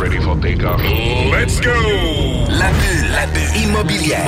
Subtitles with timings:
[0.00, 0.80] Ready for takeoff.
[1.30, 1.70] Let's go!
[2.48, 4.26] La bulle, la bulle immobilière.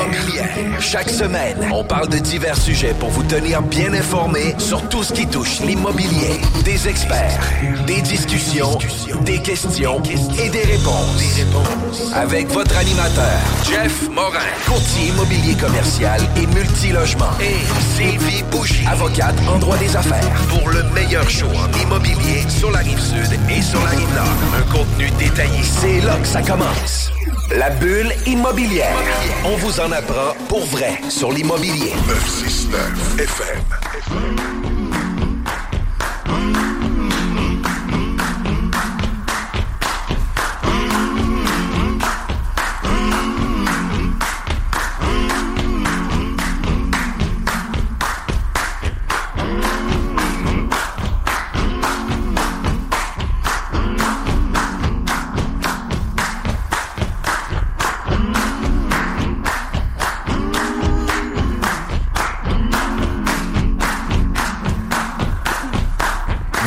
[0.81, 5.13] Chaque semaine, on parle de divers sujets pour vous tenir bien informés sur tout ce
[5.13, 6.41] qui touche l'immobilier.
[6.65, 7.41] Des experts,
[7.87, 8.79] des discussions,
[9.23, 10.03] des questions
[10.43, 12.13] et des réponses.
[12.15, 17.31] Avec votre animateur, Jeff Morin, courtier immobilier commercial et multilogement.
[17.41, 17.65] Et
[17.97, 20.43] Sylvie Bougie, avocate en droit des affaires.
[20.49, 21.47] Pour le meilleur show
[21.83, 24.27] immobilier sur la rive sud et sur la rive nord.
[24.59, 25.56] Un contenu détaillé.
[25.63, 27.13] C'est là que ça commence.
[27.57, 28.97] La bulle immobilière.
[29.45, 31.93] On vous en apprend pour vrai sur l'immobilier.
[32.09, 34.86] 969 FM.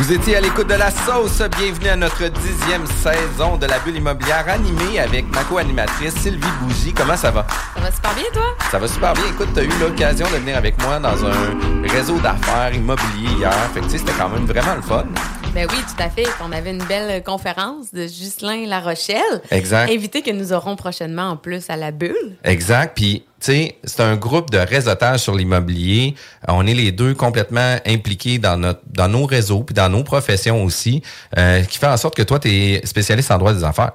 [0.10, 1.40] Vous étiez à l'écoute de la sauce.
[1.60, 6.96] Bienvenue à notre dixième saison de la bulle immobilière animée avec ma co-animatrice Sylvie Bougie.
[6.96, 7.46] Comment ça va?
[7.76, 8.56] Ça va super bien, toi?
[8.72, 9.26] Ça va super bien.
[9.30, 13.54] Écoute, tu as eu l'occasion de venir avec moi dans un réseau d'affaires immobilier hier.
[13.72, 15.06] Fait que tu sais, c'était quand même vraiment le fun.
[15.54, 16.28] Ben oui, tout à fait.
[16.44, 19.42] On avait une belle conférence de Ghislain La Rochelle.
[19.50, 19.92] Exact.
[19.92, 22.38] Invité que nous aurons prochainement en plus à la bulle.
[22.44, 22.96] Exact.
[22.96, 26.14] Puis, tu sais, c'est un groupe de réseautage sur l'immobilier.
[26.48, 30.64] On est les deux complètement impliqués dans notre, dans nos réseaux puis dans nos professions
[30.64, 31.02] aussi,
[31.38, 33.94] euh, qui fait en sorte que toi, tu es spécialiste en droit des affaires.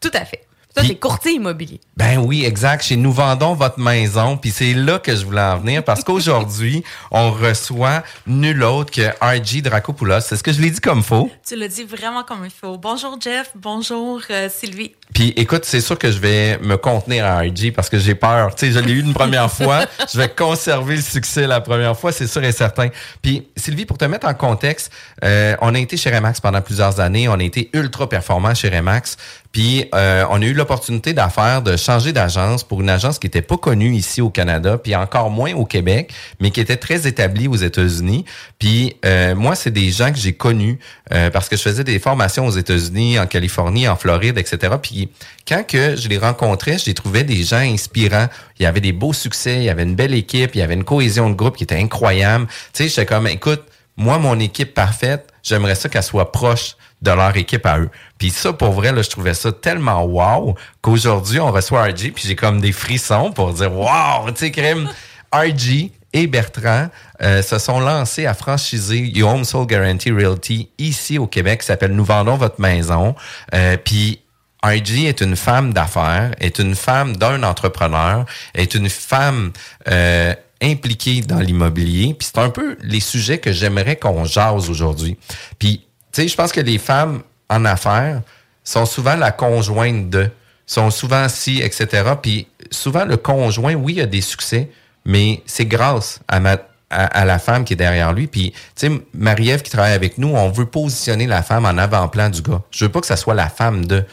[0.00, 0.45] Tout à fait.
[0.76, 1.80] Ça, c'est courtier immobilier.
[1.96, 2.84] Ben oui, exact.
[2.84, 4.36] Chez Nous Vendons Votre Maison.
[4.36, 9.08] Puis c'est là que je voulais en venir parce qu'aujourd'hui, on reçoit nul autre que
[9.22, 10.20] RG Dracopoulos.
[10.20, 11.30] C'est ce que je l'ai dit comme faux.
[11.46, 12.76] Tu l'as dit vraiment comme il faut.
[12.76, 14.92] Bonjour Jeff, bonjour euh, Sylvie.
[15.14, 18.54] Puis écoute, c'est sûr que je vais me contenir à RG parce que j'ai peur.
[18.54, 19.86] Tu sais, je l'ai eu une première fois.
[20.12, 22.90] Je vais conserver le succès la première fois, c'est sûr et certain.
[23.22, 24.92] Puis Sylvie, pour te mettre en contexte,
[25.24, 27.28] euh, on a été chez Remax pendant plusieurs années.
[27.30, 29.16] On a été ultra performant chez Remax.
[29.52, 33.40] Puis euh, on a eu l'opportunité d'affaire de changer d'agence pour une agence qui était
[33.40, 37.46] pas connue ici au Canada, puis encore moins au Québec, mais qui était très établie
[37.46, 38.24] aux États-Unis.
[38.58, 40.80] Puis euh, moi, c'est des gens que j'ai connus
[41.14, 44.74] euh, parce que je faisais des formations aux États-Unis, en Californie, en Floride, etc.
[44.82, 45.08] Puis
[45.46, 48.26] quand que je les rencontrais, je les trouvais des gens inspirants.
[48.58, 50.74] Il y avait des beaux succès, il y avait une belle équipe, il y avait
[50.74, 52.48] une cohésion de groupe qui était incroyable.
[52.72, 53.62] Tu sais, j'étais comme, écoute,
[53.96, 57.90] moi, mon équipe parfaite, j'aimerais ça qu'elle soit proche de leur équipe à eux.
[58.18, 62.24] Puis ça, pour vrai, là, je trouvais ça tellement wow qu'aujourd'hui, on reçoit RG, puis
[62.26, 64.88] j'ai comme des frissons pour dire wow, tu sais, crème.
[65.32, 66.88] RG et Bertrand
[67.20, 71.66] euh, se sont lancés à franchiser Your Home Soul Guarantee Realty ici au Québec, qui
[71.66, 73.14] s'appelle Nous vendons votre maison.
[73.54, 74.20] Euh, puis
[74.64, 79.52] RG est une femme d'affaires, est une femme d'un entrepreneur, est une femme
[79.88, 82.14] euh, impliquée dans l'immobilier.
[82.18, 85.18] Puis c'est un peu les sujets que j'aimerais qu'on jase aujourd'hui.
[85.58, 85.82] Puis,
[86.16, 88.22] je pense que les femmes en affaires
[88.64, 90.30] sont souvent la conjointe de,
[90.66, 92.12] sont souvent si, etc.
[92.20, 94.70] Puis souvent, le conjoint, oui, a des succès,
[95.04, 98.26] mais c'est grâce à la femme qui est derrière lui.
[98.26, 102.28] Puis, tu sais, Marie-Ève qui travaille avec nous, on veut positionner la femme en avant-plan
[102.30, 102.62] du gars.
[102.70, 104.04] Je veux pas que ça soit la femme de.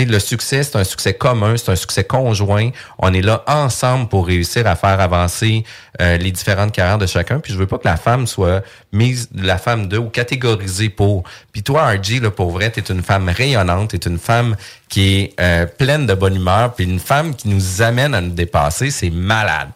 [0.00, 2.70] Sais, le succès, c'est un succès commun, c'est un succès conjoint.
[2.98, 5.64] On est là ensemble pour réussir à faire avancer
[6.00, 7.40] euh, les différentes carrières de chacun.
[7.40, 8.62] Puis je veux pas que la femme soit
[8.92, 11.24] mise, la femme de ou catégorisée pour.
[11.52, 14.56] Puis toi, RG, là, pour vrai, t'es une femme rayonnante, t'es une femme
[14.88, 18.32] qui est euh, pleine de bonne humeur, puis une femme qui nous amène à nous
[18.32, 18.90] dépasser.
[18.90, 19.70] C'est malade.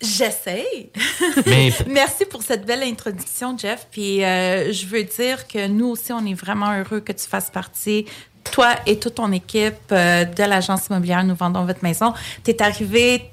[0.00, 0.90] J'essaie.
[1.46, 3.86] Mais- Merci pour cette belle introduction, Jeff.
[3.90, 7.50] Puis euh, je veux dire que nous aussi, on est vraiment heureux que tu fasses
[7.50, 8.04] partie,
[8.50, 12.12] toi et toute ton équipe euh, de l'agence immobilière Nous vendons votre maison.
[12.44, 13.30] Tu es arrivé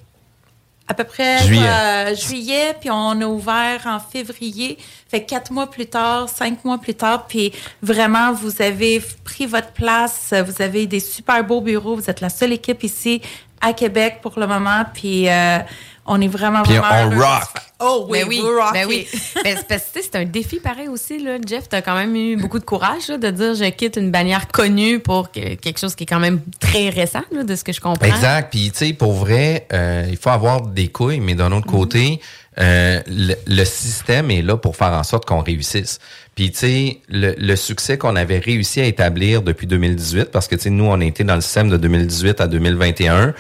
[0.88, 1.66] à peu près Juillet.
[1.66, 4.78] euh, juillet, puis on a ouvert en février.
[5.10, 9.72] Fait quatre mois plus tard, cinq mois plus tard, puis vraiment, vous avez pris votre
[9.72, 10.34] place.
[10.46, 11.96] Vous avez des super beaux bureaux.
[11.96, 13.22] Vous êtes la seule équipe ici
[13.62, 15.60] à Québec pour le moment, puis euh,
[16.06, 17.62] on est vraiment, Puis vraiment on heureux rock.
[17.86, 18.72] Oh oui, Ben oui, vous rockez.
[18.74, 19.08] ben oui.
[19.44, 21.38] Ben, c'est parce que tu sais, c'est un défi pareil aussi, là.
[21.46, 24.10] Jeff, tu as quand même eu beaucoup de courage là, de dire je quitte une
[24.12, 27.64] bannière connue pour que- quelque chose qui est quand même très récent, là, de ce
[27.64, 28.06] que je comprends.
[28.06, 28.50] Exact.
[28.52, 32.22] Puis, tu sais, pour vrai, euh, il faut avoir des couilles, mais d'un autre côté,
[32.60, 36.00] euh, le, le système est là pour faire en sorte qu'on réussisse.
[36.36, 40.56] Puis, tu sais, le, le succès qu'on avait réussi à établir depuis 2018, parce que,
[40.56, 43.32] tu sais, nous, on a été dans le système de 2018 à 2021 euh,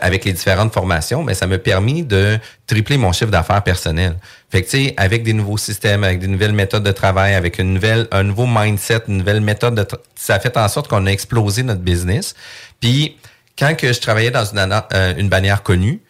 [0.00, 4.16] avec les différentes formations, mais ça m'a permis de tripler mon chiffre d'affaires personnel.
[4.50, 7.58] Fait que, tu sais, avec des nouveaux systèmes, avec des nouvelles méthodes de travail, avec
[7.58, 9.86] une nouvelle, un nouveau mindset, une nouvelle méthode de...
[10.16, 12.34] Ça a fait en sorte qu'on a explosé notre business.
[12.80, 13.16] Puis,
[13.56, 16.00] quand que je travaillais dans une, euh, une bannière connue,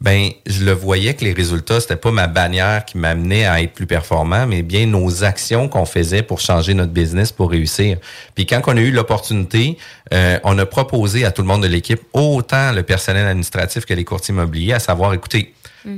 [0.00, 3.72] ben je le voyais que les résultats c'était pas ma bannière qui m'amenait à être
[3.72, 7.98] plus performant mais bien nos actions qu'on faisait pour changer notre business pour réussir
[8.36, 9.76] puis quand on a eu l'opportunité
[10.14, 13.94] euh, on a proposé à tout le monde de l'équipe autant le personnel administratif que
[13.94, 15.52] les courtiers immobiliers à savoir écoutez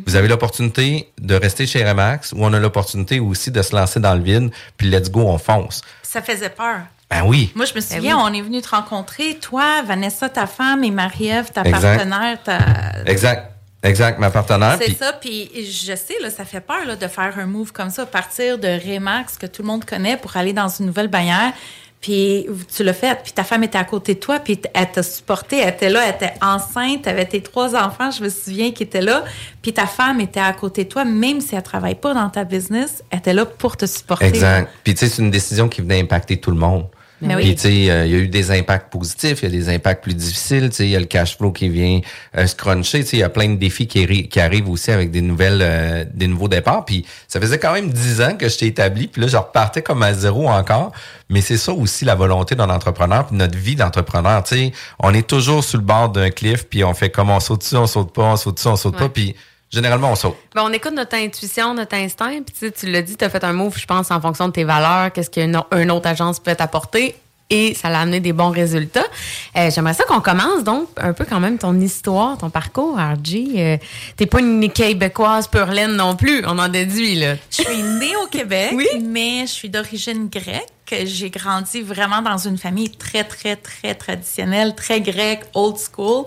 [0.06, 3.98] vous avez l'opportunité de rester chez Remax ou on a l'opportunité aussi de se lancer
[3.98, 6.80] dans le vide puis let's go on fonce Ça faisait peur.
[7.10, 8.22] ben oui Moi, je me souviens, oui.
[8.30, 11.96] on est venu te rencontrer, toi, Vanessa, ta femme, et Marie-Ève, ta Exact.
[11.96, 12.38] partenaire.
[12.44, 12.58] Ta...
[13.06, 13.49] exact
[13.82, 17.38] exact ma partenaire C'est ça, puis je sais, là, ça fait peur là, de faire
[17.38, 20.68] un move comme ça, partir de Remax, que tout le monde connaît, pour aller dans
[20.68, 21.52] une nouvelle bannière.
[22.00, 25.02] Puis tu l'as fait, puis ta femme était à côté de toi, puis elle t'a
[25.02, 28.70] supporté, elle était là, elle était enceinte, tu avais tes trois enfants, je me souviens,
[28.70, 29.22] qui étaient là,
[29.60, 32.44] puis ta femme était à côté de toi, même si elle travaille pas dans ta
[32.44, 34.24] business, elle était là pour te supporter.
[34.24, 34.70] Exact.
[34.82, 36.86] Puis tu sais, c'est une décision qui venait impacter tout le monde.
[37.22, 37.42] Mais oui.
[37.42, 39.68] Puis tu sais, euh, il y a eu des impacts positifs, il y a des
[39.68, 40.70] impacts plus difficiles.
[40.70, 42.00] Tu sais, il y a le cash flow qui vient
[42.38, 43.00] euh, se cruncher.
[43.00, 45.20] Tu sais, il y a plein de défis qui, arri- qui arrivent aussi avec des
[45.20, 46.84] nouvelles, euh, des nouveaux départs.
[46.84, 49.06] Puis ça faisait quand même dix ans que j'étais établi.
[49.06, 50.92] Puis là, je repartais comme à zéro encore.
[51.28, 54.42] Mais c'est ça aussi la volonté d'un entrepreneur, puis notre vie d'entrepreneur.
[54.42, 57.38] Tu sais, on est toujours sur le bord d'un cliff, puis on fait comme on
[57.38, 59.08] saute dessus, on saute pas, on saute dessus, on saute pas.
[59.08, 59.36] Puis
[59.70, 60.36] généralement, on saute.
[60.54, 62.42] Ben, on écoute notre intuition, notre instinct.
[62.44, 64.48] Puis tu sais, tu l'as dit, tu as fait un move, je pense, en fonction
[64.48, 67.14] de tes valeurs, qu'est-ce qu'une une autre agence peut t'apporter.
[67.52, 69.04] Et ça l'a amené des bons résultats.
[69.56, 73.48] Euh, J'aimerais ça qu'on commence donc un peu quand même ton histoire, ton parcours, RG.
[73.56, 73.76] Euh,
[74.16, 77.34] T'es pas une québécoise pure laine non plus, on en déduit, là.
[77.50, 78.86] Je suis née au Québec, Oui.
[79.02, 80.68] mais je suis d'origine grecque.
[81.06, 86.26] J'ai grandi vraiment dans une famille très, très, très traditionnelle, très grecque, old school.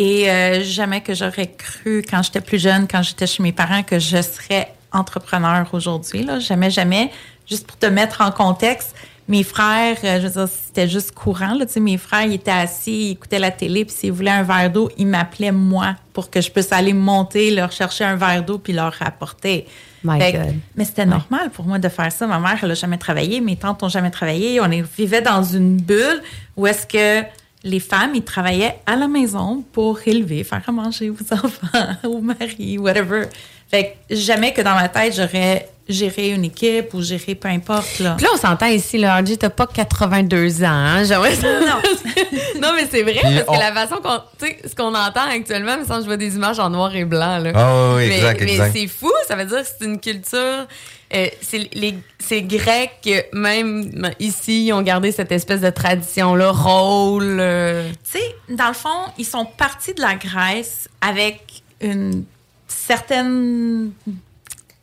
[0.00, 3.82] Et euh, jamais que j'aurais cru, quand j'étais plus jeune, quand j'étais chez mes parents,
[3.82, 6.22] que je serais entrepreneur aujourd'hui.
[6.22, 6.38] là.
[6.38, 7.10] Jamais, jamais.
[7.50, 8.94] Juste pour te mettre en contexte,
[9.26, 11.52] mes frères, euh, je veux dire, c'était juste courant.
[11.54, 14.30] Là, tu sais, mes frères, ils étaient assis, ils écoutaient la télé, puis s'ils voulaient
[14.30, 18.14] un verre d'eau, ils m'appelaient moi pour que je puisse aller monter, leur chercher un
[18.14, 19.66] verre d'eau, puis leur rapporter.
[20.04, 20.54] My Fait God.
[20.76, 22.24] mais c'était normal pour moi de faire ça.
[22.28, 24.60] Ma mère, elle n'a jamais travaillé, mes tantes n'ont jamais travaillé.
[24.60, 26.22] On vivait dans une bulle
[26.56, 27.26] où est-ce que
[27.64, 32.20] les femmes, ils travaillaient à la maison pour élever, faire à manger aux enfants, au
[32.20, 33.24] mari, whatever.
[33.68, 37.98] Fait que jamais que dans ma tête, j'aurais géré une équipe ou géré peu importe.
[38.00, 38.14] Là.
[38.16, 41.04] Puis là, on s'entend ici, là, RG, t'as pas 82 ans, hein?
[41.04, 41.36] J'aimerais.
[41.36, 42.60] Non.
[42.60, 44.18] non, mais c'est vrai, Puis parce on- que la façon qu'on.
[44.38, 47.04] Tu sais, ce qu'on entend actuellement, mais sans je vois des images en noir et
[47.04, 47.52] blanc, là.
[47.54, 48.72] Ah oui, mais, exact, mais exact.
[48.76, 50.66] c'est fou, ça veut dire que c'est une culture.
[51.14, 57.38] euh, c'est les c'est grec, même ici, ils ont gardé cette espèce de tradition-là, rôle.
[57.40, 62.24] euh, Tu sais, dans le fond, ils sont partis de la Grèce avec une
[62.66, 63.90] certaine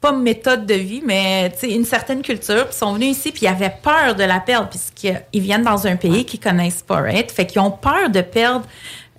[0.06, 2.68] pas méthode de vie, mais une certaine culture.
[2.68, 5.88] Puis ils sont venus ici, puis ils avaient peur de la perdre, puisqu'ils viennent dans
[5.88, 7.32] un pays qu'ils connaissent pas, right?
[7.32, 8.66] Fait qu'ils ont peur de perdre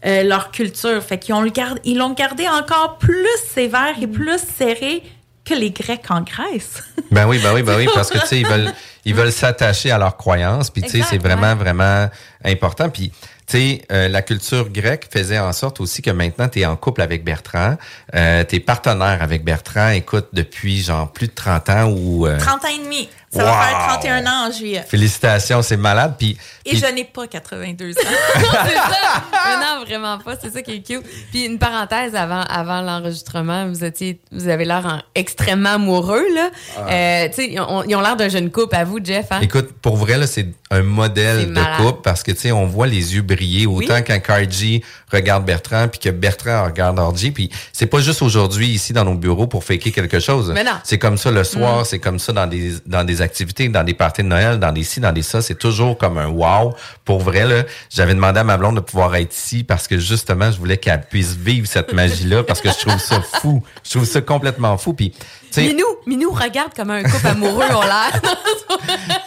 [0.05, 1.03] euh, leur culture.
[1.03, 5.03] Fait qu'ils ont le gardé, ils l'ont gardé encore plus sévère et plus serré
[5.45, 6.85] que les Grecs en Grèce.
[7.11, 8.73] Ben oui, ben oui, ben oui, parce que tu sais, ils veulent,
[9.05, 11.55] ils veulent s'attacher à leurs croyances, puis tu sais, c'est vraiment, ouais.
[11.55, 12.09] vraiment
[12.45, 12.91] important.
[12.91, 13.13] Puis
[13.47, 16.77] tu sais, euh, la culture grecque faisait en sorte aussi que maintenant tu es en
[16.77, 17.77] couple avec Bertrand,
[18.15, 22.65] euh, t'es partenaire avec Bertrand, écoute depuis genre plus de 30 ans ou euh, 30
[22.65, 23.09] ans et demi.
[23.33, 23.61] Ça va Wow!
[23.63, 24.85] faire 31 ans en juillet.
[24.89, 26.15] Félicitations, c'est malade.
[26.19, 27.95] Puis, Et puis- je n'ai pas 82 ans.
[28.35, 29.61] c'est ça.
[29.61, 30.35] Non, vraiment pas.
[30.41, 31.03] C'est ça qui est cute.
[31.31, 36.51] Puis une parenthèse avant, avant l'enregistrement, vous étiez, vous avez l'air en- extrêmement amoureux là.
[36.89, 38.75] Euh, tu sais, ils ont l'air d'un jeune couple.
[38.77, 39.27] À vous, Jeff.
[39.31, 39.41] Hein?
[39.43, 43.23] Écoute, pour vrai, là, c'est un modèle de couple parce que, on voit les yeux
[43.23, 44.05] briller autant Oui.
[44.07, 47.31] quand Cardi regarde Bertrand puis que Bertrand regarde Orgy.
[47.31, 50.51] Puis c'est pas juste aujourd'hui ici dans nos bureaux pour faker quelque chose.
[50.51, 50.57] Mm.
[50.85, 53.95] C'est comme ça le soir, c'est comme ça dans des, dans des activités, dans des
[53.95, 55.43] parties de Noël, dans des ci, dans des ça.
[55.43, 56.75] C'est toujours comme un wow.
[57.05, 60.51] Pour vrai, là, j'avais demandé à ma blonde de pouvoir être ici parce que justement,
[60.51, 63.63] je voulais qu'elle puisse vivre cette magie-là parce que je trouve ça fou.
[63.85, 64.93] Je trouve ça complètement fou.
[64.93, 65.19] Puis, tu
[65.51, 68.21] sais, Minou, Minou regarde comme un couple amoureux ont l'air.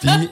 [0.00, 0.30] Puis,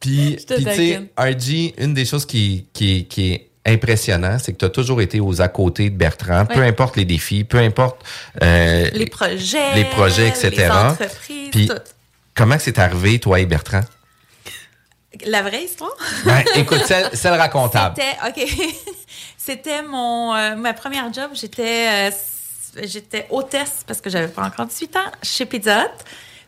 [0.00, 1.00] puis, tu sais.
[1.16, 5.20] RG, une des choses qui, qui, qui est impressionnant, c'est que tu as toujours été
[5.20, 8.04] aux à côté de Bertrand, peu importe les défis, peu importe
[8.42, 9.74] euh, les projets.
[9.74, 10.50] les projets, etc.
[10.56, 11.74] Les entreprises, Puis, tout.
[12.34, 13.82] Comment c'est arrivé, toi et Bertrand?
[15.26, 15.94] La vraie histoire?
[16.24, 17.94] Ben, écoute, celle, celle racontable.
[17.96, 18.74] C'était, OK.
[19.36, 21.30] C'était mon, euh, ma première job.
[21.34, 22.10] J'étais, euh,
[22.82, 26.04] j'étais hôtesse parce que j'avais pas encore 18 ans chez Pizza Hut.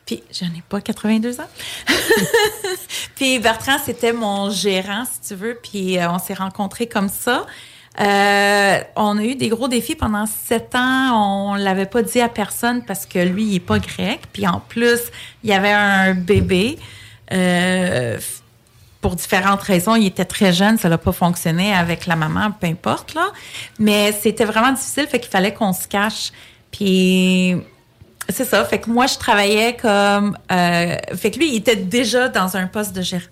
[0.07, 1.49] Puis, je n'ai pas 82 ans.
[3.16, 5.59] puis, Bertrand, c'était mon gérant, si tu veux.
[5.61, 7.45] Puis, euh, on s'est rencontrés comme ça.
[8.00, 11.50] Euh, on a eu des gros défis pendant sept ans.
[11.50, 14.21] On l'avait pas dit à personne parce que lui, il est pas grec.
[14.33, 15.00] Puis, en plus,
[15.43, 16.79] il y avait un bébé.
[17.33, 18.19] Euh,
[19.00, 22.67] pour différentes raisons, il était très jeune, ça n'a pas fonctionné avec la maman, peu
[22.67, 23.31] importe là.
[23.79, 26.33] Mais c'était vraiment difficile, fait qu'il fallait qu'on se cache.
[26.73, 27.55] Puis
[28.29, 32.29] c'est ça, fait que moi je travaillais comme, euh, fait que lui il était déjà
[32.29, 33.23] dans un poste de gérant.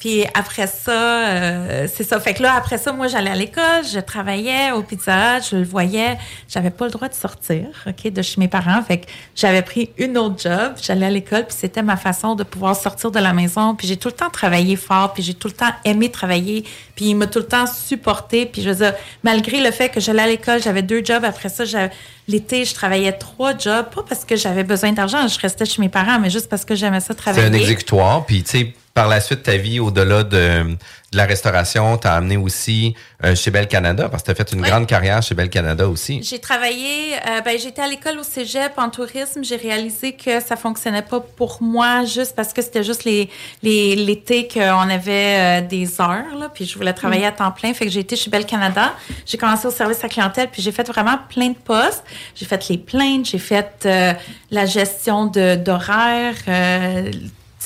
[0.00, 2.18] Puis après ça, euh, c'est ça.
[2.20, 5.56] Fait que là, après ça, moi, j'allais à l'école, je travaillais au Pizza Hut, je
[5.56, 6.16] le voyais.
[6.48, 8.80] J'avais pas le droit de sortir, OK, de chez mes parents.
[8.82, 12.44] Fait que j'avais pris une autre job, j'allais à l'école, puis c'était ma façon de
[12.44, 13.74] pouvoir sortir de la maison.
[13.74, 16.64] Puis j'ai tout le temps travaillé fort, puis j'ai tout le temps aimé travailler.
[16.96, 18.46] Puis il m'a tout le temps supporté.
[18.46, 21.24] Puis je veux dire, malgré le fait que j'allais à l'école, j'avais deux jobs.
[21.26, 21.90] Après ça, j'avais-
[22.26, 23.86] l'été, je travaillais trois jobs.
[23.94, 26.74] Pas parce que j'avais besoin d'argent, je restais chez mes parents, mais juste parce que
[26.74, 27.46] j'aimais ça C'est travailler.
[27.48, 28.24] un exécutoire.
[28.24, 30.76] Puis, tu sais, par la suite, ta vie, au-delà de,
[31.12, 32.94] de la restauration, t'as amené aussi
[33.24, 34.08] euh, chez Bell Canada?
[34.08, 36.22] Parce que t'as fait une grande carrière chez Bell Canada aussi.
[36.22, 39.44] J'ai travaillé, euh, ben, j'étais à l'école au cégep en tourisme.
[39.44, 43.28] J'ai réalisé que ça fonctionnait pas pour moi juste parce que c'était juste les,
[43.62, 47.72] les, l'été qu'on avait euh, des heures, là, puis je voulais travailler à temps plein.
[47.74, 48.92] Fait que j'ai été chez Bell Canada.
[49.24, 52.04] J'ai commencé au service à clientèle, puis j'ai fait vraiment plein de postes.
[52.34, 54.12] J'ai fait les plaintes, j'ai fait euh,
[54.50, 57.18] la gestion d'horaires, euh, tu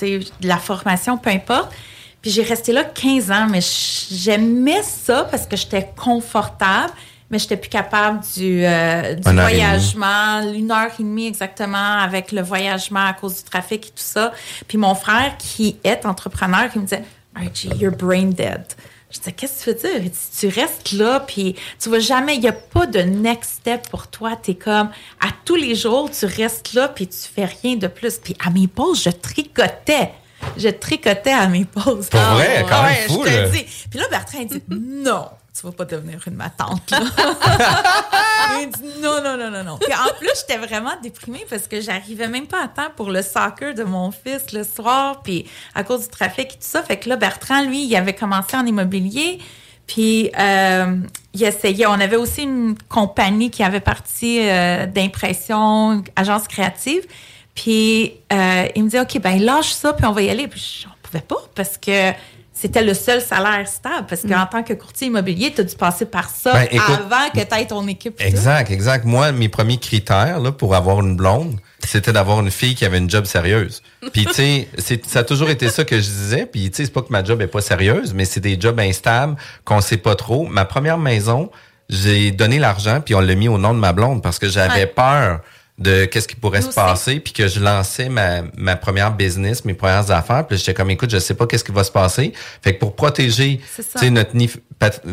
[0.02, 1.72] de la formation, peu importe.
[2.22, 6.92] Puis j'ai resté là 15 ans, mais j'aimais ça parce que j'étais confortable,
[7.30, 12.40] mais j'étais plus capable du, euh, du voyagement, une heure et demie exactement avec le
[12.40, 14.32] voyagement à cause du trafic et tout ça.
[14.66, 18.64] Puis mon frère, qui est entrepreneur, qui me disait Archie, you're brain dead.
[19.14, 20.11] Je disais, qu'est-ce que tu veux dire?
[20.40, 24.09] Tu restes là, puis tu vas jamais, il n'y a pas de next step pour
[24.09, 24.37] toi.
[24.42, 24.90] Tu es comme,
[25.21, 28.18] à tous les jours, tu restes là, puis tu fais rien de plus.
[28.18, 30.11] Puis à mes pauses, je tricotais.
[30.56, 32.09] Je tricotais à mes pauses.
[32.09, 33.64] Pour vrai, quand même fou, je te le dis.
[33.88, 35.28] Puis là, Bertrand, il dit, non,
[35.64, 36.99] tu vas pas devenir une là.
[38.61, 39.78] il dit, non, non, non, non, non.
[39.78, 43.23] Puis en plus, j'étais vraiment déprimée parce que j'arrivais même pas à temps pour le
[43.23, 46.83] soccer de mon fils le soir, puis à cause du trafic et tout ça.
[46.83, 49.38] Fait que là, Bertrand, lui, il avait commencé en immobilier.
[49.87, 50.97] Puis, euh,
[51.35, 51.87] il essayait.
[51.87, 57.06] On avait aussi une compagnie qui avait parti euh, d'impression, agence créative.
[57.54, 60.49] Puis, euh, il me dit, OK, ben lâche ça, puis on va y aller.
[60.49, 62.12] Puis, je- on pouvait pas parce que
[62.56, 64.06] c'était le seul salaire stable.
[64.08, 67.28] Parce qu'en tant que courtier immobilier, tu as dû passer par ça Ben, écoute- avant
[67.34, 68.16] que tu aies ton équipe.
[68.16, 68.25] tout.
[68.25, 69.04] Exact, exact.
[69.04, 72.99] Moi, mes premiers critères là, pour avoir une blonde, c'était d'avoir une fille qui avait
[72.99, 73.82] une job sérieuse.
[74.12, 76.46] Puis, tu sais, c'est- ça a toujours été ça que je disais.
[76.46, 78.78] Puis, tu sais, c'est pas que ma job est pas sérieuse, mais c'est des jobs
[78.80, 80.46] instables qu'on sait pas trop.
[80.46, 81.50] Ma première maison,
[81.90, 84.73] j'ai donné l'argent puis on l'a mis au nom de ma blonde parce que j'avais
[84.80, 84.87] Ouais.
[84.87, 85.40] peur
[85.78, 89.64] de qu'est-ce qui pourrait Nous se passer puis que je lançais ma, ma première business,
[89.64, 92.33] mes premières affaires puis j'étais comme écoute, je sais pas qu'est-ce qui va se passer.
[92.62, 93.61] Fait que pour protéger
[94.11, 94.50] notre nid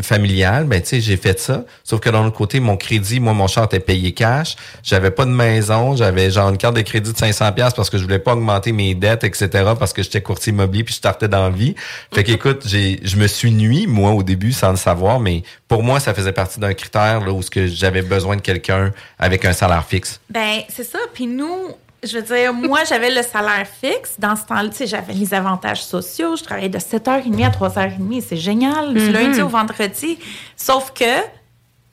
[0.02, 1.64] familial, ben tu sais, j'ai fait ça.
[1.84, 4.56] Sauf que d'un autre côté, mon crédit, moi, mon char était payé cash.
[4.84, 5.96] J'avais pas de maison.
[5.96, 8.72] J'avais genre une carte de crédit de 500 pièces parce que je voulais pas augmenter
[8.72, 9.50] mes dettes, etc.
[9.80, 11.76] Parce que j'étais courtier immobilier puis je startais dans la vie.
[12.14, 15.20] Fait qu'écoute, j'ai, je me suis nuit, moi, au début, sans le savoir.
[15.20, 18.42] Mais pour moi, ça faisait partie d'un critère là, où ce que j'avais besoin de
[18.42, 20.20] quelqu'un avec un salaire fixe.
[20.30, 21.00] Ben, c'est ça.
[21.14, 21.70] Puis nous,
[22.04, 24.16] je veux dire, moi, j'avais le salaire fixe.
[24.18, 26.36] Dans ce temps-là, tu sais, j'avais les avantages sociaux.
[26.36, 28.24] Je travaillais de 7h30 à 3h30.
[28.28, 30.18] C'est génial, du lundi au vendredi.
[30.56, 31.22] Sauf que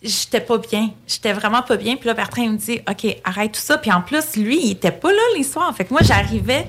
[0.03, 0.91] j'étais pas bien.
[1.07, 1.97] J'étais vraiment pas bien.
[1.97, 3.79] Puis là, Bertrand, il me dit, OK, arrête tout ça.
[3.79, 5.75] Puis en plus, lui, il était pas là les soirs.
[5.77, 6.67] Fait que moi, j'arrivais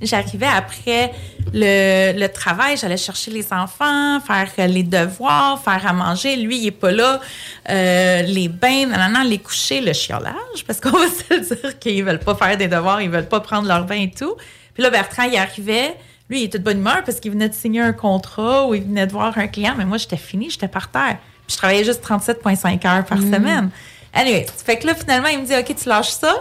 [0.00, 1.12] j'arrivais après
[1.52, 6.36] le, le travail, j'allais chercher les enfants, faire euh, les devoirs, faire à manger.
[6.36, 7.20] Lui, il est pas là.
[7.68, 12.18] Euh, les bains, nanana, les coucher, le chiolage, parce qu'on va se dire qu'ils veulent
[12.18, 14.34] pas faire des devoirs, ils veulent pas prendre leur bain et tout.
[14.74, 15.94] Puis là, Bertrand, il arrivait.
[16.28, 18.82] Lui, il était de bonne humeur parce qu'il venait de signer un contrat ou il
[18.82, 21.18] venait de voir un client, mais moi, j'étais fini, j'étais par terre.
[21.46, 23.70] Puis je travaillais juste 37,5 heures par semaine.
[24.12, 26.40] Anyway, fait que là, finalement, il me dit, OK, tu lâches ça.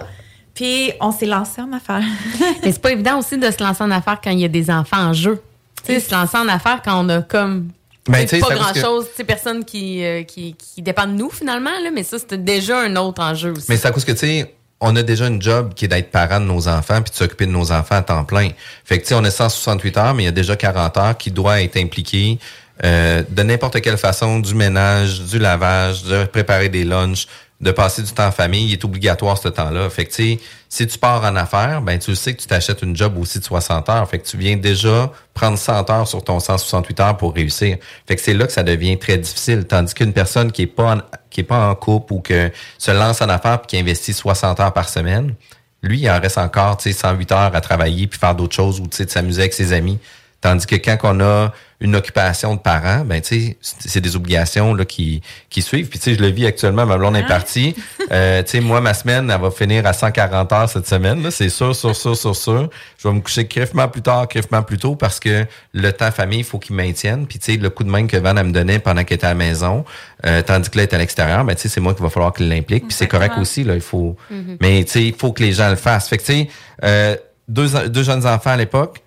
[0.55, 2.01] Puis on s'est lancé en affaires.
[2.63, 4.71] Mais c'est pas évident aussi de se lancer en affaires quand il y a des
[4.71, 5.41] enfants en jeu.
[5.85, 7.67] Tu sais, se lancer en affaires quand on a comme
[8.07, 10.23] Ben, c'est tu sais, pas ça grand parce que- chose, tu sais, personne qui, euh,
[10.23, 13.65] qui, qui dépend de nous finalement, là, mais ça, c'était déjà un autre enjeu aussi.
[13.69, 16.09] Mais c'est à cause que, tu sais, on a déjà une job qui est d'être
[16.11, 18.49] parent de nos enfants puis de s'occuper de nos enfants à temps plein.
[18.83, 21.17] Fait que, tu sais, on a 168 heures, mais il y a déjà 40 heures
[21.17, 22.39] qui doivent être impliquées
[22.83, 27.25] euh, de n'importe quelle façon, du ménage, du lavage, de préparer des lunchs,
[27.61, 28.65] de passer du temps en famille.
[28.65, 29.89] Il est obligatoire ce temps-là.
[29.89, 33.39] Fait si tu pars en affaires, ben, tu sais que tu t'achètes une job aussi
[33.39, 34.09] de 60 heures.
[34.09, 37.77] Fait que tu viens déjà prendre 100 heures sur ton 168 heures pour réussir.
[38.07, 39.65] Fait que c'est là que ça devient très difficile.
[39.65, 42.91] Tandis qu'une personne qui est pas en, qui est pas en couple ou que se
[42.91, 45.33] lance en affaires puis qui investit 60 heures par semaine,
[45.81, 48.79] lui, il en reste encore, tu sais, 108 heures à travailler puis faire d'autres choses
[48.79, 49.99] ou, tu sais, de s'amuser avec ses amis.
[50.41, 54.73] Tandis que quand on a une occupation de parent, ben tu sais, c'est des obligations
[54.73, 55.89] là qui qui suivent.
[55.89, 56.85] Puis tu sais, je le vis actuellement.
[56.85, 57.75] Ma blonde est partie.
[58.11, 61.21] Euh, tu sais, moi ma semaine, elle va finir à 140 heures cette semaine.
[61.21, 62.69] Là, c'est sûr, sûr, sûr, sûr, sûr.
[62.97, 66.39] Je vais me coucher criffement plus tard, criffement plus tôt parce que le temps famille,
[66.39, 67.27] il faut qu'il maintienne.
[67.27, 69.25] Puis tu sais, le coup de main que Van elle me donnait pendant qu'elle était
[69.25, 69.83] à la maison,
[70.25, 72.09] euh, tandis que là, elle est à l'extérieur, ben tu sais, c'est moi qu'il va
[72.09, 72.87] falloir qu'il l'implique.
[72.87, 73.75] Puis c'est correct aussi là.
[73.75, 74.15] Il faut,
[74.61, 76.07] mais tu sais, il faut que les gens le fassent.
[76.07, 76.47] Fait que tu sais,
[76.83, 77.15] euh,
[77.47, 79.01] deux deux jeunes enfants à l'époque.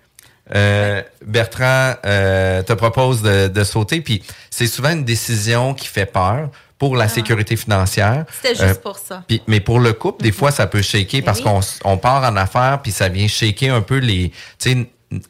[0.55, 6.05] Euh, Bertrand euh, te propose de, de sauter, puis c'est souvent une décision qui fait
[6.05, 8.25] peur pour la sécurité financière.
[8.31, 9.23] C'était juste Euh, pour ça.
[9.27, 11.43] puis- mais pour le couple, des fois, ça peut shaker parce oui.
[11.45, 14.29] qu'on on part en affaires, puis ça vient shaker un peu les...
[14.29, 14.85] Tu sais, n-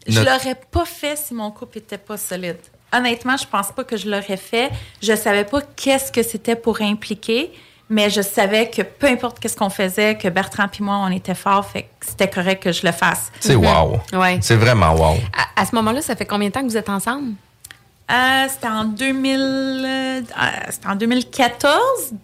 [0.08, 2.58] Je notre- l'aurais pas fait si mon couple était pas solide.
[2.94, 4.70] Honnêtement, je pense pas que je l'aurais fait.
[5.02, 7.52] Je savais pas qu'est-ce que c'était pour impliquer,
[7.90, 11.36] mais je savais que peu importe qu'est-ce qu'on faisait, que Bertrand puis moi, on était
[11.36, 13.32] forts, fait que c'était correct que je le fasse.
[13.40, 14.00] C'est wow.
[14.14, 14.40] Ouais.
[14.42, 15.18] C'est vraiment wow.
[15.36, 17.34] À, à ce moment-là, ça fait combien de temps que vous êtes ensemble?
[18.12, 20.22] Euh, c'était en 2000, euh,
[20.72, 21.72] c'était en 2014,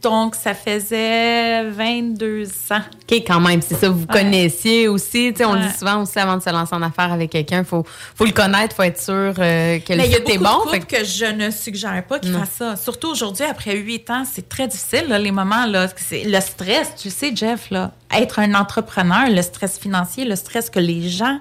[0.02, 2.80] donc ça faisait 22 ans.
[2.80, 5.32] OK, quand même, c'est ça, vous connaissiez aussi.
[5.32, 7.60] Tu sais, on le dit souvent aussi avant de se lancer en affaires avec quelqu'un,
[7.60, 10.22] il faut, faut le connaître, faut être sûr euh, que le Mais il y a
[10.26, 10.80] fit beaucoup est bon.
[10.80, 11.06] de que...
[11.06, 12.76] je ne suggère pas qu'ils fassent ça.
[12.78, 15.88] Surtout aujourd'hui, après huit ans, c'est très difficile, là, les moments, là.
[15.98, 17.92] C'est le stress, tu sais, Jeff, là.
[18.12, 21.40] Être un entrepreneur, le stress financier, le stress que les gens,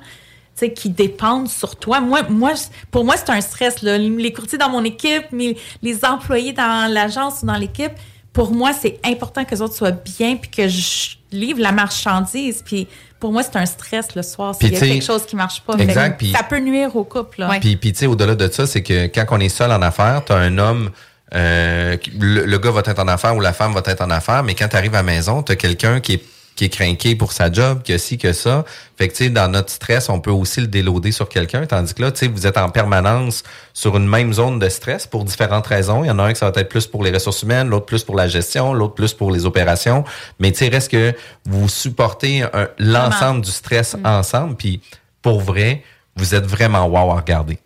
[0.74, 2.00] qui dépendent sur toi.
[2.00, 2.52] Moi, moi,
[2.90, 3.98] pour moi, c'est un stress, là.
[3.98, 7.92] Les courtiers dans mon équipe, mes- les employés dans l'agence ou dans l'équipe,
[8.32, 12.62] pour moi, c'est important que les autres soient bien puis que je livre la marchandise.
[12.64, 12.86] Puis
[13.20, 15.74] pour moi, c'est un stress le soir s'il y a quelque chose qui marche pas.
[15.78, 17.50] exact, Fait puis- ça peut nuire au couple, là.
[17.50, 17.60] Ouais.
[17.60, 20.22] Puis, puis tu sais, au-delà de ça, c'est que quand on est seul en affaires,
[20.24, 20.90] tu as un homme,
[21.34, 24.10] euh, qui- le, le gars va être en affaires ou la femme va être en
[24.10, 26.22] affaires, mais quand tu arrives à la maison, tu as quelqu'un qui est
[26.56, 28.64] qui est craqué pour sa job, que ci, que ça.
[28.96, 31.94] Fait que, tu sais, dans notre stress, on peut aussi le déloader sur quelqu'un, tandis
[31.94, 35.24] que là, tu sais, vous êtes en permanence sur une même zone de stress pour
[35.24, 36.04] différentes raisons.
[36.04, 37.86] Il y en a un qui ça va être plus pour les ressources humaines, l'autre
[37.86, 40.04] plus pour la gestion, l'autre plus pour les opérations.
[40.38, 41.14] Mais, tu sais, reste que
[41.44, 42.44] vous supportez
[42.78, 44.80] l'ensemble du stress ensemble, puis
[45.22, 45.82] pour vrai,
[46.16, 47.58] vous êtes vraiment wow à regarder.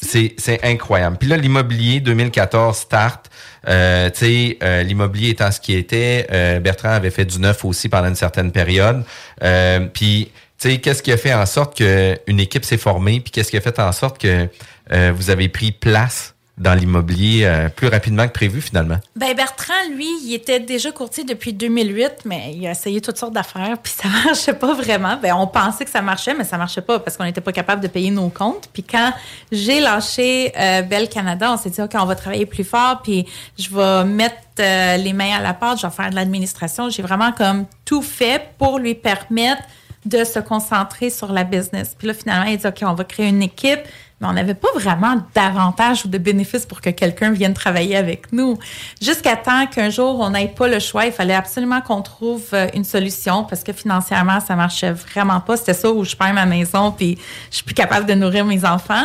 [0.00, 1.16] C'est, incroyable.
[1.18, 3.30] Puis là, l'immobilier 2014 start.
[3.66, 8.08] Euh, euh, l'immobilier étant ce qui était, euh, Bertrand avait fait du neuf aussi pendant
[8.08, 9.04] une certaine période.
[9.42, 13.56] Euh, puis, qu'est-ce qui a fait en sorte qu'une équipe s'est formée, puis qu'est-ce qui
[13.56, 14.48] a fait en sorte que
[14.92, 18.98] euh, vous avez pris place dans l'immobilier euh, plus rapidement que prévu finalement?
[19.16, 23.32] Ben Bertrand, lui, il était déjà courtier depuis 2008, mais il a essayé toutes sortes
[23.32, 25.16] d'affaires, puis ça marchait pas vraiment.
[25.20, 27.82] Ben on pensait que ça marchait, mais ça marchait pas parce qu'on n'était pas capable
[27.82, 28.68] de payer nos comptes.
[28.72, 29.12] Puis quand
[29.50, 33.26] j'ai lâché euh, Bell Canada, on s'est dit ok, on va travailler plus fort, puis
[33.58, 36.88] je vais mettre euh, les mains à la pâte, je vais faire de l'administration.
[36.88, 39.62] J'ai vraiment comme tout fait pour lui permettre
[40.04, 41.94] de se concentrer sur la business.
[41.96, 43.80] Puis là, finalement, il dit, OK, on va créer une équipe,
[44.20, 48.32] mais on n'avait pas vraiment d'avantages ou de bénéfices pour que quelqu'un vienne travailler avec
[48.32, 48.58] nous.
[49.02, 52.68] Jusqu'à temps qu'un jour, on n'ait pas le choix, il fallait absolument qu'on trouve euh,
[52.74, 55.56] une solution parce que financièrement, ça marchait vraiment pas.
[55.56, 57.18] C'était ça où je perds ma maison puis
[57.50, 59.04] je suis plus capable de nourrir mes enfants.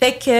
[0.00, 0.30] Fait que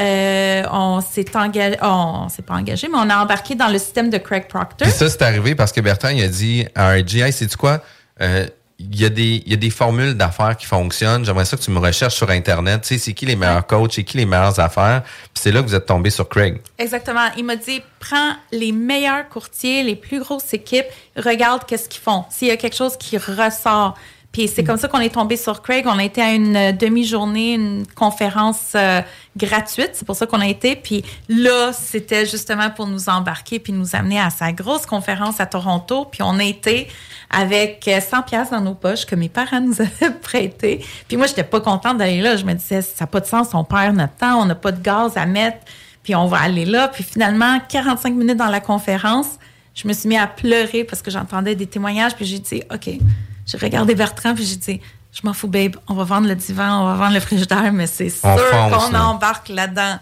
[0.00, 4.10] euh, on s'est engagé, on s'est pas engagé, mais on a embarqué dans le système
[4.10, 4.88] de Craig Proctor.
[4.88, 7.80] Ça, c'est arrivé parce que Bertrand, il a dit à RG, hey, c'est quoi?
[8.20, 8.46] Euh,
[8.78, 11.24] il y, a des, il y a des formules d'affaires qui fonctionnent.
[11.24, 12.82] J'aimerais ça que tu me recherches sur Internet.
[12.82, 15.02] Tu sais, c'est qui les meilleurs coachs, c'est qui les meilleures affaires?
[15.02, 16.60] Puis c'est là que vous êtes tombé sur Craig.
[16.78, 17.28] Exactement.
[17.36, 22.24] Il m'a dit, prends les meilleurs courtiers, les plus grosses équipes, regarde qu'est-ce qu'ils font.
[22.30, 23.96] S'il y a quelque chose qui ressort.
[24.34, 25.86] Puis c'est comme ça qu'on est tombé sur Craig.
[25.86, 29.00] On a été à une euh, demi-journée, une conférence euh,
[29.36, 29.90] gratuite.
[29.92, 30.74] C'est pour ça qu'on a été.
[30.74, 35.46] Puis là, c'était justement pour nous embarquer puis nous amener à sa grosse conférence à
[35.46, 36.06] Toronto.
[36.06, 36.88] Puis on a été
[37.30, 40.84] avec 100 pièces dans nos poches que mes parents nous avaient prêté.
[41.06, 42.36] Puis moi, j'étais pas contente d'aller là.
[42.36, 43.54] Je me disais, ça n'a pas de sens.
[43.54, 44.42] On perd notre temps.
[44.42, 45.58] On n'a pas de gaz à mettre.
[46.02, 46.88] Puis on va aller là.
[46.88, 49.38] Puis finalement, 45 minutes dans la conférence,
[49.76, 52.16] je me suis mis à pleurer parce que j'entendais des témoignages.
[52.16, 52.98] Puis j'ai dit, OK
[53.46, 54.80] j'ai regardé Bertrand, puis j'ai dit,
[55.12, 57.86] je m'en fous, babe, on va vendre le divan, on va vendre le frigidaire, mais
[57.86, 59.98] c'est sûr qu'on embarque là-dedans.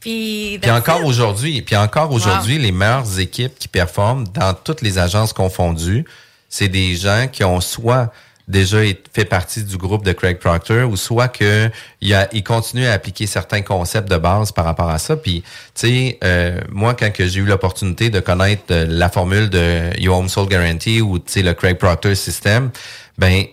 [0.00, 4.98] Puis, puis encore aujourd'hui, puis encore aujourd'hui, les meilleures équipes qui performent dans toutes les
[4.98, 6.04] agences confondues,
[6.48, 8.12] c'est des gens qui ont soit
[8.48, 8.78] déjà
[9.12, 13.62] fait partie du groupe de Craig Proctor ou soit que il, continue à appliquer certains
[13.62, 15.16] concepts de base par rapport à ça.
[15.16, 15.42] Puis,
[15.74, 20.18] tu sais, euh, moi, quand j'ai eu l'opportunité de connaître euh, la formule de Your
[20.18, 22.70] Home Soul Guarantee ou, tu sais, le Craig Proctor System,
[23.16, 23.44] ben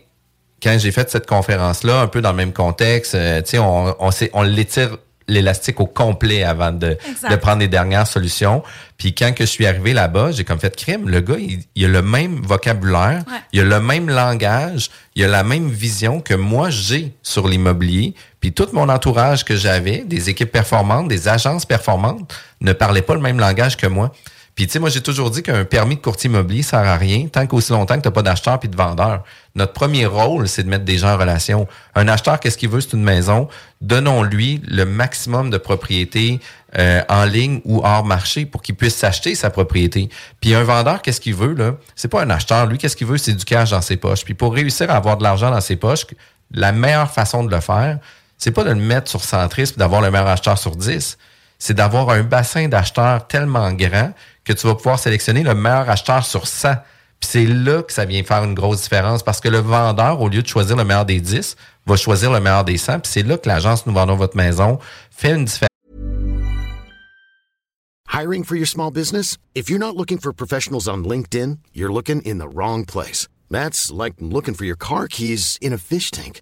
[0.62, 3.96] quand j'ai fait cette conférence-là, un peu dans le même contexte, euh, tu sais, on,
[4.00, 4.98] on, on l'étire
[5.32, 6.98] l'élastique au complet avant de,
[7.30, 8.64] de, prendre les dernières solutions.
[8.98, 11.10] Puis quand que je suis arrivé là-bas, j'ai comme fait crime.
[11.10, 11.38] Le gars,
[11.76, 16.22] il, a le même vocabulaire, il a le même langage, il a la même vision
[16.22, 18.14] que moi j'ai sur l'immobilier.
[18.40, 23.16] Puis tout mon entourage que j'avais, des équipes performantes, des agences performantes, ne parlaient pas
[23.16, 24.12] le même langage que moi.
[24.56, 27.28] Puis tu sais, moi j'ai toujours dit qu'un permis de courtier immobilier sert à rien
[27.28, 29.24] tant qu'aussi longtemps que tu n'as pas d'acheteur puis de vendeur.
[29.56, 31.68] Notre premier rôle, c'est de mettre des gens en relation.
[31.96, 32.82] Un acheteur, qu'est-ce qu'il veut?
[32.82, 33.48] C'est une maison.
[33.80, 36.42] Donnons-lui le maximum de propriétés
[36.78, 40.10] euh, en ligne ou hors marché pour qu'il puisse s'acheter sa propriété.
[40.42, 41.54] Puis un vendeur, qu'est-ce qu'il veut?
[41.54, 41.76] là?
[41.96, 42.66] C'est pas un acheteur.
[42.66, 43.18] Lui, qu'est-ce qu'il veut?
[43.18, 44.26] C'est du cash dans ses poches.
[44.26, 46.06] Puis pour réussir à avoir de l'argent dans ses poches,
[46.52, 48.00] la meilleure façon de le faire,
[48.38, 51.18] c'est pas de le mettre sur centrisme d'avoir le meilleur acheteur sur 10
[51.62, 56.26] c'est d'avoir un bassin d'acheteurs tellement grand que tu vas pouvoir sélectionner le meilleur acheteur
[56.26, 56.76] sur 100.
[57.20, 60.30] Puis c'est là que ça vient faire une grosse différence parce que le vendeur, au
[60.30, 63.02] lieu de choisir le meilleur des 10, va choisir le meilleur des 100.
[63.02, 64.80] Puis c'est là que l'agence Nous vendons votre maison
[65.12, 65.68] fait une différence.
[68.14, 69.38] Hiring for your small business?
[69.56, 73.28] If you're not looking for professionals on LinkedIn, you're looking in the wrong place.
[73.50, 76.42] That's like looking for your car keys in a fish tank.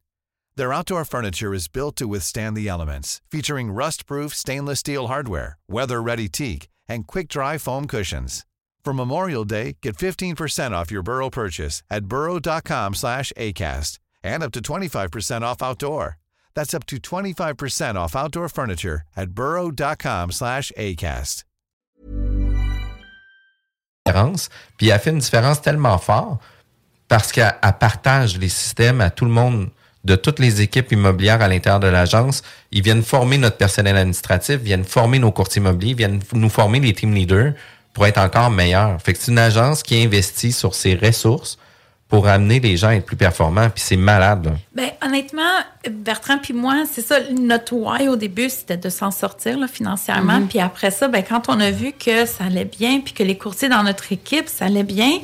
[0.57, 6.27] Their outdoor furniture is built to withstand the elements, featuring rust-proof stainless steel hardware, weather-ready
[6.27, 8.45] teak, and quick-dry foam cushions.
[8.83, 14.51] For Memorial Day, get 15% off your Burrow purchase at burrow.com slash ACAST and up
[14.51, 16.17] to 25% off outdoor.
[16.53, 21.43] That's up to 25% off outdoor furniture at burrow.com slash ACAST.
[24.77, 26.41] Puis elle fait une différence tellement forte
[27.07, 29.69] parce qu'elle partage les systèmes à tout le monde
[30.03, 32.41] de toutes les équipes immobilières à l'intérieur de l'agence.
[32.71, 36.93] Ils viennent former notre personnel administratif, viennent former nos courtiers immobiliers, viennent nous former les
[36.93, 37.53] team leaders
[37.93, 39.01] pour être encore meilleurs.
[39.01, 41.57] Fait que c'est une agence qui investit sur ses ressources
[42.11, 44.53] pour amener les gens à être plus performants, puis c'est malade.
[44.75, 45.59] Ben, honnêtement,
[45.89, 50.41] Bertrand puis moi, c'est ça, notre why au début, c'était de s'en sortir là, financièrement.
[50.41, 50.47] Mm-hmm.
[50.47, 53.37] Puis après ça, ben, quand on a vu que ça allait bien, puis que les
[53.37, 55.19] courtiers dans notre équipe, ça allait bien,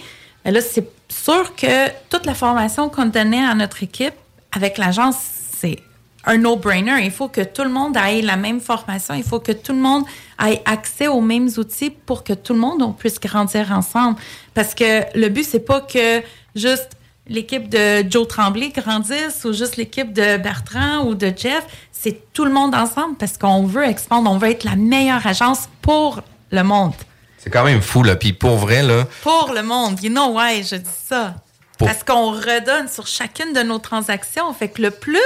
[0.46, 4.14] ben là, c'est sûr que toute la formation qu'on donnait à notre équipe,
[4.52, 5.18] avec l'agence,
[5.58, 5.80] c'est
[6.26, 7.04] un no-brainer.
[7.04, 9.14] Il faut que tout le monde ait la même formation.
[9.14, 10.04] Il faut que tout le monde
[10.46, 14.20] ait accès aux mêmes outils pour que tout le monde puisse grandir ensemble.
[14.54, 16.22] Parce que le but, c'est pas que
[16.54, 21.66] juste l'équipe de Joe Tremblay grandisse ou juste l'équipe de Bertrand ou de Jeff.
[21.92, 24.30] C'est tout le monde ensemble parce qu'on veut expandre.
[24.30, 26.94] On veut être la meilleure agence pour le monde.
[27.38, 28.16] C'est quand même fou, là.
[28.18, 29.06] Puis pour vrai, là.
[29.24, 30.02] Pour le monde.
[30.04, 31.36] You know why je dis ça.
[31.78, 34.52] Parce qu'on redonne sur chacune de nos transactions.
[34.54, 35.20] Fait que le plus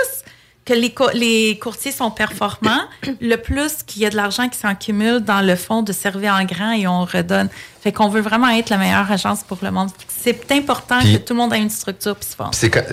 [0.64, 2.84] que les, les courtiers sont performants,
[3.22, 6.44] le plus qu'il y a de l'argent qui s'accumule dans le fond de servir en
[6.46, 7.50] grand et on redonne.
[7.82, 9.90] Fait qu'on veut vraiment être la meilleure agence pour le monde.
[10.08, 12.36] C'est important que tout le monde ait une structure puis se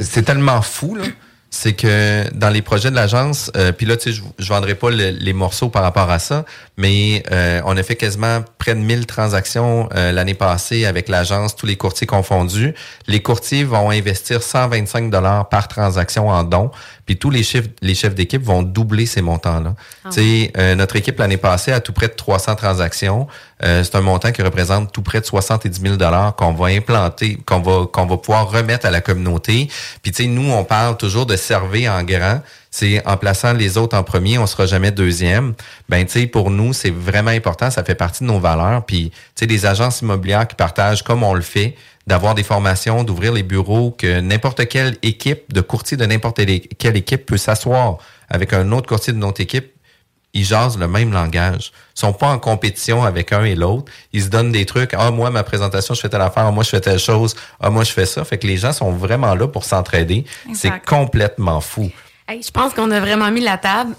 [0.00, 1.04] C'est tellement fou, là
[1.50, 4.74] c'est que dans les projets de l'agence, euh, puis là, tu sais, je, je vendrai
[4.74, 6.44] pas les morceaux par rapport à ça,
[6.76, 11.56] mais euh, on a fait quasiment près de 1000 transactions euh, l'année passée avec l'agence,
[11.56, 12.74] tous les courtiers confondus.
[13.06, 16.70] Les courtiers vont investir 125 dollars par transaction en dons,
[17.08, 19.74] puis tous les chefs, les chefs d'équipe vont doubler ces montants-là.
[20.04, 23.26] Ah tu sais, notre équipe l'année passée a tout près de 300 transactions.
[23.64, 27.38] Euh, c'est un montant qui représente tout près de 70 000 dollars qu'on va implanter,
[27.46, 29.70] qu'on va qu'on va pouvoir remettre à la communauté.
[30.02, 32.42] Puis tu sais, nous on parle toujours de servir en grand.
[32.70, 35.54] C'est en plaçant les autres en premier, on sera jamais deuxième.
[35.88, 37.70] Ben tu sais, pour nous c'est vraiment important.
[37.70, 38.84] Ça fait partie de nos valeurs.
[38.84, 41.76] Puis tu sais, des agences immobilières qui partagent comme on le fait
[42.06, 46.40] d'avoir des formations, d'ouvrir les bureaux, que n'importe quelle équipe de courtier de n'importe
[46.78, 47.98] quelle équipe peut s'asseoir
[48.30, 49.72] avec un autre courtier de notre équipe
[50.34, 51.72] ils jasent le même langage.
[51.96, 53.90] Ils sont pas en compétition avec un et l'autre.
[54.12, 54.94] Ils se donnent des trucs.
[54.94, 56.44] Ah, moi, ma présentation, je fais telle affaire.
[56.46, 57.34] Ah, moi, je fais telle chose.
[57.60, 58.24] Ah, moi, je fais ça.
[58.24, 60.24] Fait que les gens sont vraiment là pour s'entraider.
[60.54, 61.90] C'est complètement fou
[62.28, 63.94] je pense qu'on a vraiment mis la table.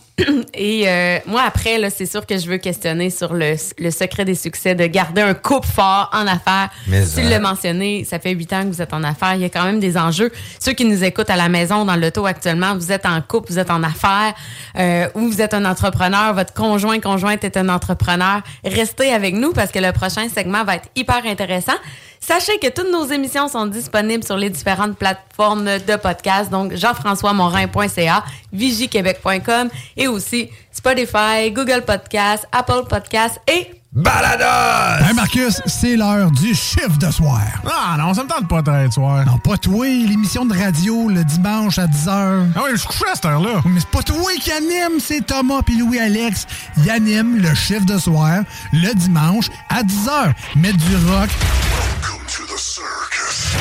[0.54, 4.36] Et euh, moi, après, là, c'est sûr que je veux questionner sur le, secret des
[4.36, 6.70] succès de garder un couple fort en affaires.
[6.88, 9.36] Mais tu l'as mentionné, ça fait huit ans que vous êtes en affaires.
[9.36, 10.32] Il y a quand même des enjeux.
[10.60, 13.60] Ceux qui nous écoutent à la maison, dans l'auto actuellement, vous êtes en couple, vous
[13.60, 14.34] êtes en affaires,
[14.78, 18.42] euh, ou vous êtes un entrepreneur, votre conjoint, conjointe est un entrepreneur.
[18.64, 21.74] Restez avec nous parce que le prochain segment va être hyper intéressant.
[22.20, 28.24] Sachez que toutes nos émissions sont disponibles sur les différentes plateformes de podcast, donc jean-françois-morin.ca,
[28.52, 35.04] vigiquebec.com et aussi Spotify, Google Podcast, Apple Podcast et Balados!
[35.04, 37.42] Hey Marcus, c'est l'heure du chiffre de soir.
[37.66, 39.26] Ah non, ça me tente pas de soir.
[39.26, 42.52] Non, pas toi, l'émission de radio le dimanche à 10h.
[42.56, 43.62] Ah oui, je suis couché à cette heure-là.
[43.66, 46.46] Mais c'est pas toi qui anime, c'est Thomas puis Louis-Alex.
[46.78, 50.34] Ils animent le chiffre de soir le dimanche à 10h.
[50.56, 51.30] Mettre du rock.
[51.74, 53.56] Welcome to the circus.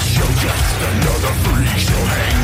[0.00, 1.94] To the shit show, just another freak show.
[1.94, 2.39] Hang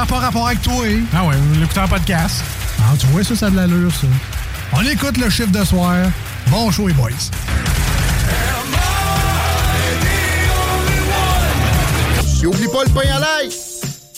[0.00, 0.82] Ça n'a pas rapport avec toi.
[0.86, 1.02] Hein?
[1.12, 2.42] Ah ouais, l'écouter en podcast.
[2.78, 4.06] Ah, tu vois, ça, ça a de l'allure, ça.
[4.72, 5.94] On écoute le chiffre de soir.
[6.46, 7.10] Bon show, les boys.
[12.46, 13.50] oublie pas le pain à l'ail!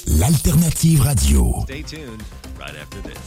[0.06, 1.64] L'alternative radio.
[1.64, 2.22] Stay tuned
[2.60, 3.18] right after this.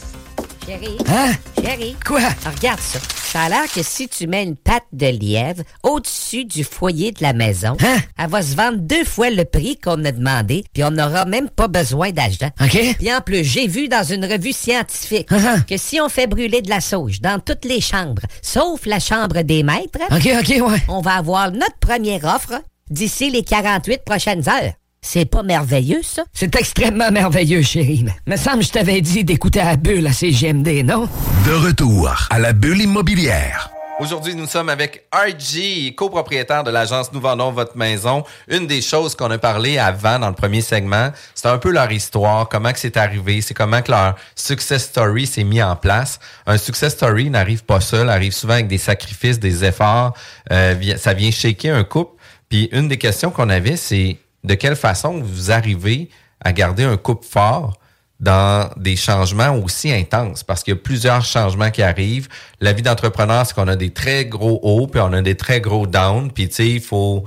[0.64, 0.96] Chérie.
[1.06, 1.34] Hein?
[1.62, 1.96] Chérie.
[2.06, 2.20] Quoi?
[2.46, 2.98] regarde ça.
[3.26, 7.22] Ça a l'air que si tu mets une patte de lièvre au-dessus du foyer de
[7.22, 7.98] la maison, hein?
[8.16, 11.50] elle va se vendre deux fois le prix qu'on a demandé, puis on n'aura même
[11.50, 12.50] pas besoin d'argent.
[12.60, 12.96] OK.
[12.98, 15.64] Puis en plus, j'ai vu dans une revue scientifique uh-huh.
[15.64, 19.42] que si on fait brûler de la sauge dans toutes les chambres, sauf la chambre
[19.42, 20.82] des maîtres, OK, OK, ouais.
[20.88, 24.72] on va avoir notre première offre d'ici les 48 prochaines heures.
[25.08, 26.24] C'est pas merveilleux, ça?
[26.32, 28.04] C'est extrêmement merveilleux, chérie.
[28.26, 31.08] Me semble que je t'avais dit d'écouter la bulle à CGMD, non?
[31.46, 33.70] De retour à la bulle immobilière.
[34.00, 38.24] Aujourd'hui, nous sommes avec RG, copropriétaire de l'agence Nous vendons votre maison.
[38.48, 41.92] Une des choses qu'on a parlé avant dans le premier segment, c'est un peu leur
[41.92, 46.18] histoire, comment que c'est arrivé, c'est comment que leur success story s'est mis en place.
[46.46, 50.14] Un success story n'arrive pas seul, arrive souvent avec des sacrifices, des efforts.
[50.50, 52.20] Euh, ça vient shaker un couple.
[52.48, 56.08] Puis une des questions qu'on avait, c'est de quelle façon vous arrivez
[56.40, 57.78] à garder un couple fort
[58.20, 60.44] dans des changements aussi intenses?
[60.44, 62.28] Parce qu'il y a plusieurs changements qui arrivent.
[62.60, 65.60] La vie d'entrepreneur, c'est qu'on a des très gros hauts puis on a des très
[65.60, 66.30] gros downs.
[66.32, 67.24] Puis tu sais, il faut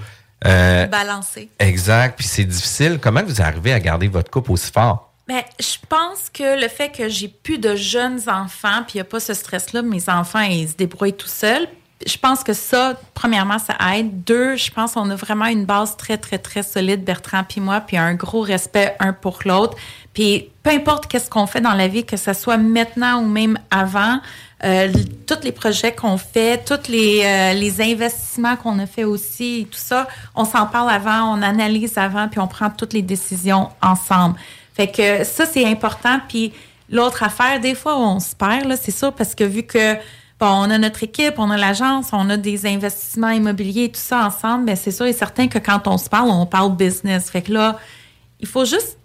[0.47, 1.49] euh, balancer.
[1.59, 2.17] Exact.
[2.17, 2.99] Puis c'est difficile.
[3.01, 5.13] Comment vous arrivez à garder votre couple aussi fort?
[5.27, 9.01] Ben, je pense que le fait que j'ai plus de jeunes enfants, puis il n'y
[9.01, 11.67] a pas ce stress-là, mes enfants, ils se débrouillent tout seuls
[12.05, 14.23] je pense que ça, premièrement, ça aide.
[14.23, 17.81] Deux, je pense qu'on a vraiment une base très, très, très solide, Bertrand puis moi,
[17.81, 19.77] puis un gros respect un pour l'autre.
[20.13, 23.59] Puis peu importe qu'est-ce qu'on fait dans la vie, que ce soit maintenant ou même
[23.69, 24.19] avant,
[24.63, 24.91] euh,
[25.27, 29.77] tous les projets qu'on fait, tous les, euh, les investissements qu'on a fait aussi, tout
[29.77, 34.35] ça, on s'en parle avant, on analyse avant, puis on prend toutes les décisions ensemble.
[34.73, 36.19] Fait que ça, c'est important.
[36.29, 36.53] Puis
[36.89, 39.95] l'autre affaire, des fois, on se perd, c'est ça, parce que vu que
[40.41, 44.65] on a notre équipe, on a l'agence, on a des investissements immobiliers, tout ça ensemble,
[44.65, 47.29] mais c'est sûr et certain que quand on se parle, on parle business.
[47.29, 47.79] Fait que là,
[48.39, 48.98] il faut juste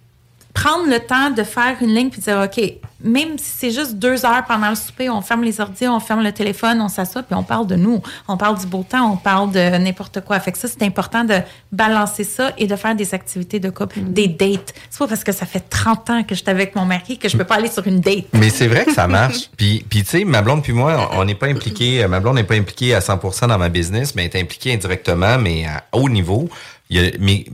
[0.54, 2.62] prendre le temps de faire une ligne puis dire, OK,
[3.00, 6.22] même si c'est juste deux heures pendant le souper, on ferme les ordi, on ferme
[6.22, 8.00] le téléphone, on s'assoit puis on parle de nous.
[8.28, 10.40] On parle du beau temps, on parle de n'importe quoi.
[10.40, 11.40] Fait que ça, c'est important de
[11.72, 14.72] balancer ça et de faire des activités de couple, des dates.
[14.88, 17.28] C'est pas parce que ça fait 30 ans que je suis avec mon mari que
[17.28, 18.26] je peux pas aller sur une date.
[18.32, 19.50] Mais c'est vrai que ça marche.
[19.56, 22.44] puis, puis tu sais, ma blonde puis moi, on n'est pas impliqués, ma blonde n'est
[22.44, 26.08] pas impliquée à 100% dans ma business, mais elle est impliquée indirectement, mais à haut
[26.08, 26.48] niveau.
[26.90, 27.44] Il y a, mais,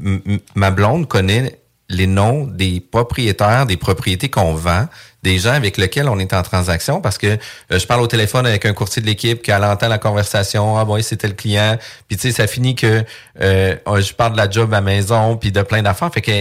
[0.54, 1.60] ma blonde connaît
[1.90, 4.86] les noms des propriétaires des propriétés qu'on vend,
[5.22, 8.46] des gens avec lesquels on est en transaction, parce que euh, je parle au téléphone
[8.46, 11.76] avec un courtier de l'équipe qui entend la conversation, ah bon, c'était le client,
[12.08, 13.04] puis tu sais, ça finit que
[13.40, 16.32] euh, je parle de la job à maison, puis de plein d'affaires, fait que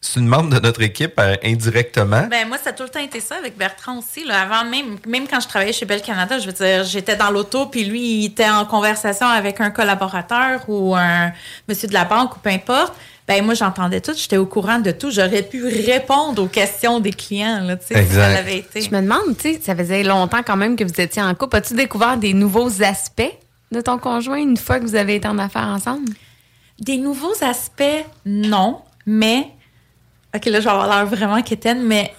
[0.00, 2.28] c'est une membre de notre équipe euh, indirectement.
[2.30, 4.24] Ben moi, ça a tout le temps été ça avec Bertrand aussi.
[4.24, 4.42] Là.
[4.42, 7.66] Avant même, même quand je travaillais chez Bell Canada, je veux dire, j'étais dans l'auto,
[7.66, 11.32] puis lui, il était en conversation avec un collaborateur ou un
[11.68, 12.94] monsieur de la banque ou peu importe.
[13.28, 15.10] Ben moi, j'entendais tout, j'étais au courant de tout.
[15.10, 18.80] J'aurais pu répondre aux questions des clients, là, tu sais, si ça l'avait été.
[18.80, 21.56] Je me demande, tu sais, ça faisait longtemps quand même que vous étiez en couple.
[21.56, 23.36] As-tu découvert des nouveaux aspects
[23.72, 26.12] de ton conjoint une fois que vous avez été en affaires ensemble?
[26.78, 29.48] Des nouveaux aspects, non, mais
[30.34, 32.14] OK, là, je vais avoir l'air vraiment quétaine, mais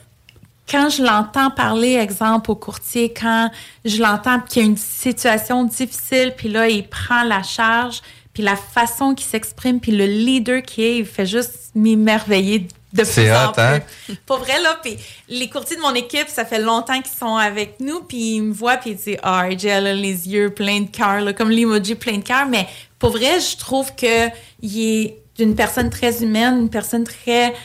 [0.70, 3.50] quand je l'entends parler, exemple, au courtier, quand
[3.86, 8.02] je l'entends qu'il y a une situation difficile, puis là, il prend la charge,
[8.38, 13.04] puis la façon qu'il s'exprime, puis le leader qu'il est, il fait juste m'émerveiller de
[13.04, 13.80] C'est plus en hot, hein?
[14.06, 14.16] plus.
[14.28, 14.96] Pour vrai, là, puis
[15.28, 18.54] les courtiers de mon équipe, ça fait longtemps qu'ils sont avec nous, puis ils me
[18.54, 21.50] voient, puis ils disent, ah, RJ, elle a les yeux pleins de cœur, là, comme
[21.50, 22.68] l'emoji plein de cœur, mais
[23.00, 24.28] pour vrai, je trouve que
[24.62, 27.56] il est d'une personne très humaine, une personne très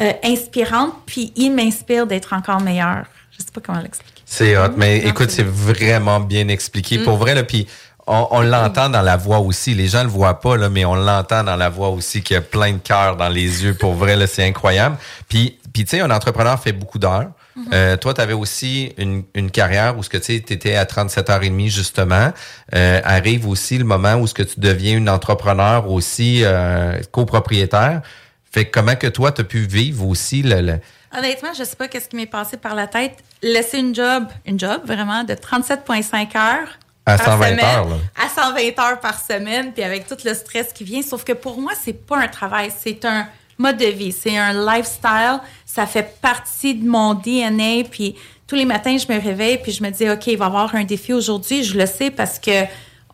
[0.00, 3.04] euh, inspirante, puis il m'inspire d'être encore meilleur.
[3.30, 4.22] Je sais pas comment l'expliquer.
[4.26, 6.98] C'est hot, mais écoute, c'est vraiment bien expliqué.
[6.98, 7.04] Mm.
[7.04, 7.68] Pour vrai, là, puis
[8.08, 9.74] on, on l'entend dans la voix aussi.
[9.74, 12.38] Les gens le voient pas, là, mais on l'entend dans la voix aussi qu'il y
[12.38, 13.74] a plein de cœur dans les yeux.
[13.74, 14.96] Pour vrai, là, c'est incroyable.
[15.28, 17.30] Puis, puis tu sais, un entrepreneur fait beaucoup d'heures.
[17.56, 17.62] Mm-hmm.
[17.72, 21.68] Euh, toi, tu avais aussi une, une carrière où ce que tu étais à 37h30
[21.68, 22.32] justement.
[22.74, 28.02] Euh, arrive aussi le moment où ce que tu deviens une entrepreneur aussi euh, copropriétaire.
[28.50, 30.80] Fait que comment que toi, tu as pu vivre aussi le, le-
[31.16, 33.16] Honnêtement, je sais pas qu'est-ce qui m'est passé par la tête.
[33.42, 36.78] Laisser une job, une job vraiment de 37,5 heures.
[37.08, 37.96] À par 120 semaine, heures, là.
[38.16, 41.02] À 120 heures par semaine, puis avec tout le stress qui vient.
[41.02, 43.26] Sauf que pour moi, c'est pas un travail, c'est un
[43.58, 45.40] mode de vie, c'est un lifestyle.
[45.66, 47.84] Ça fait partie de mon DNA.
[47.90, 48.14] Puis
[48.46, 50.74] tous les matins, je me réveille, puis je me dis, OK, il va y avoir
[50.74, 51.64] un défi aujourd'hui.
[51.64, 52.64] Je le sais parce que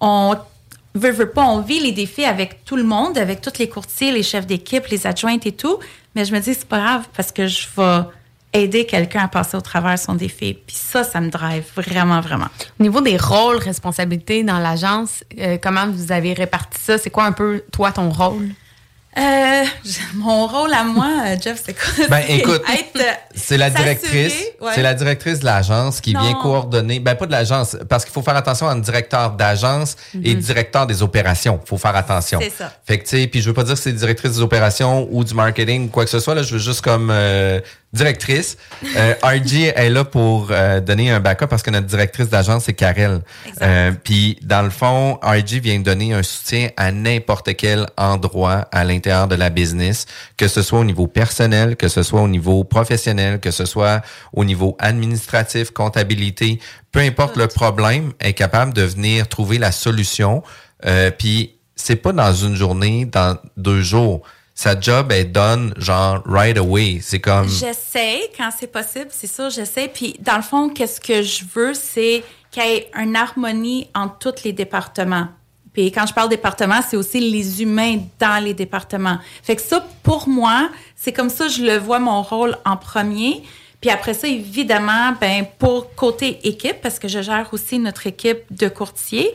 [0.01, 0.37] on
[0.95, 4.13] veut, veut pas, on vit les défis avec tout le monde, avec tous les courtiers,
[4.13, 5.79] les chefs d'équipe, les adjointes et tout.
[6.15, 8.03] Mais je me dis, c'est pas grave parce que je vais
[8.55, 10.55] aider quelqu'un à passer au travers son défi.
[10.55, 12.47] Puis ça, ça me drive vraiment, vraiment.
[12.79, 16.97] Au niveau des rôles, responsabilités dans l'agence, euh, comment vous avez réparti ça?
[16.97, 18.49] C'est quoi un peu, toi, ton rôle?
[19.17, 19.63] Euh,
[20.17, 22.09] mon rôle à moi, euh, Jeff, c'est quoi?
[22.09, 24.35] Ben, C'est écoute, euh, C'est la directrice.
[24.61, 24.73] ouais.
[24.75, 26.21] C'est la directrice de l'agence qui Non.
[26.21, 26.99] vient coordonner.
[26.99, 30.41] Ben pas de l'agence, parce qu'il faut faire attention à un directeur d'agence et Mhm.
[30.41, 31.61] directeur des opérations.
[31.65, 32.41] faut faire attention.
[32.43, 32.73] C'est ça.
[32.85, 35.23] Fait que tu sais, puis je veux pas dire que c'est directrice des opérations ou
[35.23, 36.35] du marketing ou quoi que ce soit.
[36.35, 37.61] Là, je veux juste comme euh,
[37.95, 38.59] directrice.
[38.97, 42.75] Euh, RG est là pour euh, donner un backup parce que notre directrice d'agence c'est
[42.75, 43.21] Karel.
[43.63, 48.85] Euh, puis dans le fond, RG vient donner un soutien à n'importe quel endroit à
[48.85, 52.65] l'intérieur de la business, que ce soit au niveau personnel, que ce soit au niveau
[52.65, 54.03] professionnel, que ce soit
[54.33, 56.59] au niveau administratif, comptabilité,
[56.91, 60.43] peu importe le problème, est capable de venir trouver la solution.
[60.85, 64.23] Euh, puis c'est pas dans une journée, dans deux jours.
[64.55, 67.01] Sa job est done genre right away.
[67.03, 69.89] C'est comme J'essaie quand c'est possible, c'est sûr, j'essaie.
[69.89, 74.33] Puis dans le fond, qu'est-ce que je veux, c'est qu'il y ait une harmonie entre
[74.33, 75.27] tous les départements.
[75.73, 79.19] Puis quand je parle département, c'est aussi les humains dans les départements.
[79.43, 83.43] Fait que ça, pour moi, c'est comme ça je le vois mon rôle en premier.
[83.81, 88.45] Puis après ça, évidemment, ben pour côté équipe, parce que je gère aussi notre équipe
[88.51, 89.35] de courtiers.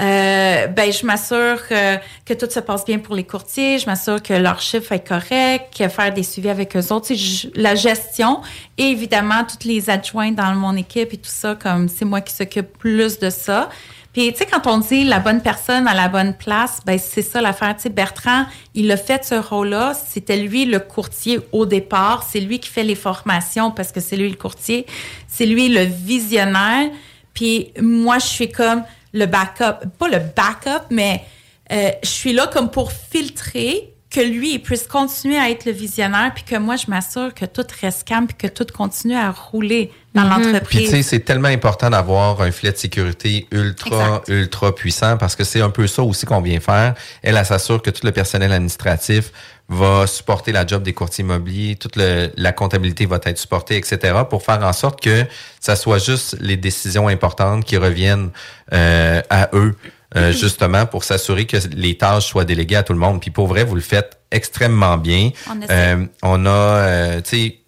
[0.00, 4.32] Euh, ben, je m'assure que, tout se passe bien pour les courtiers, je m'assure que
[4.32, 8.40] leur chiffre est correct, faire des suivis avec eux autres, je- la gestion
[8.76, 12.32] et évidemment toutes les adjoints dans mon équipe et tout ça, comme c'est moi qui
[12.32, 13.70] s'occupe plus de ça.
[14.12, 17.22] Puis, tu sais, quand on dit la bonne personne à la bonne place, ben c'est
[17.22, 17.74] ça l'affaire.
[17.76, 19.92] Tu sais, Bertrand, il a fait ce rôle-là.
[19.94, 22.24] C'était lui le courtier au départ.
[22.28, 24.86] C'est lui qui fait les formations parce que c'est lui le courtier.
[25.28, 26.88] C'est lui le visionnaire.
[27.34, 29.88] Puis moi, je suis comme le backup.
[29.98, 31.24] Pas le backup, mais
[31.72, 35.72] euh, je suis là comme pour filtrer que lui, il puisse continuer à être le
[35.72, 39.30] visionnaire, puis que moi, je m'assure que tout reste calme, puis que tout continue à
[39.30, 40.90] rouler dans Puis tu l'entreprise.
[40.90, 44.28] sais, c'est tellement important d'avoir un filet de sécurité ultra, Exact.
[44.28, 46.94] ultra puissant parce que c'est un peu ça aussi qu'on vient faire.
[47.22, 49.30] Elle, elle s'assure que tout le personnel administratif
[49.68, 54.14] va supporter la job des courtiers immobiliers, toute le- la comptabilité va être supportée, etc.,
[54.30, 55.26] pour faire en sorte que
[55.60, 58.30] ça soit juste les décisions importantes qui reviennent
[58.72, 59.76] euh, à eux,
[60.16, 63.20] euh, justement, pour s'assurer que les tâches soient déléguées à tout le monde.
[63.20, 65.30] Puis pour vrai, vous le faites extrêmement bien.
[65.50, 65.60] On.
[65.70, 67.58] Euh, on a, euh, tu sais,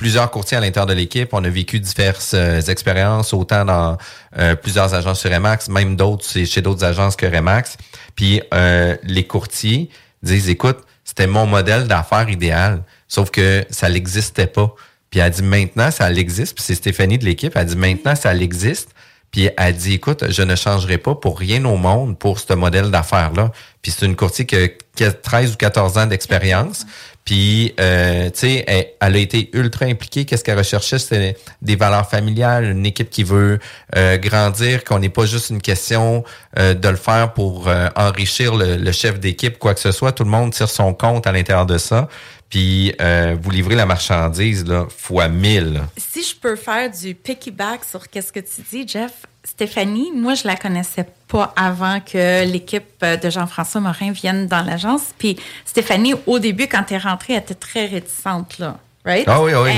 [0.00, 1.28] plusieurs courtiers à l'intérieur de l'équipe.
[1.32, 3.98] On a vécu diverses euh, expériences, autant dans
[4.38, 7.76] euh, plusieurs agences sur Remax, même d'autres c'est chez d'autres agences que Remax.
[8.16, 9.90] Puis euh, les courtiers
[10.22, 14.74] disent, écoute, c'était mon modèle d'affaires idéal, sauf que ça n'existait pas.
[15.10, 16.54] Puis elle dit maintenant, ça l'existe.
[16.54, 18.90] Puis c'est Stéphanie de l'équipe, elle dit maintenant, ça l'existe.
[19.30, 22.90] Puis elle dit, écoute, je ne changerai pas pour rien au monde pour ce modèle
[22.90, 23.52] d'affaires-là.
[23.82, 26.84] Puis c'est une courtier qui a- qui a 13 ou 14 ans d'expérience.
[27.24, 30.24] Puis, euh, tu sais, elle, a été ultra impliquée.
[30.24, 30.98] Qu'est-ce qu'elle recherchait?
[30.98, 33.58] C'était des valeurs familiales, une équipe qui veut
[33.96, 36.24] euh, grandir, qu'on n'est pas juste une question
[36.58, 40.12] euh, de le faire pour euh, enrichir le, le chef d'équipe, quoi que ce soit.
[40.12, 42.08] Tout le monde tire son compte à l'intérieur de ça.
[42.50, 45.82] Puis, euh, vous livrez la marchandise, là, fois 1000.
[45.96, 49.12] Si je peux faire du piggyback sur qu'est-ce que tu dis, Jeff,
[49.44, 54.62] Stéphanie, moi, je la connaissais pas avant que l'équipe euh, de Jean-François Morin vienne dans
[54.62, 55.02] l'agence.
[55.16, 58.78] Puis Stéphanie, au début, quand tu es rentrée, elle était très réticente, là.
[59.04, 59.24] Right?
[59.28, 59.70] Ah oui, oui.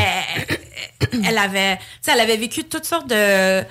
[1.12, 3.62] Elle, elle avait, elle avait vécu toutes sortes de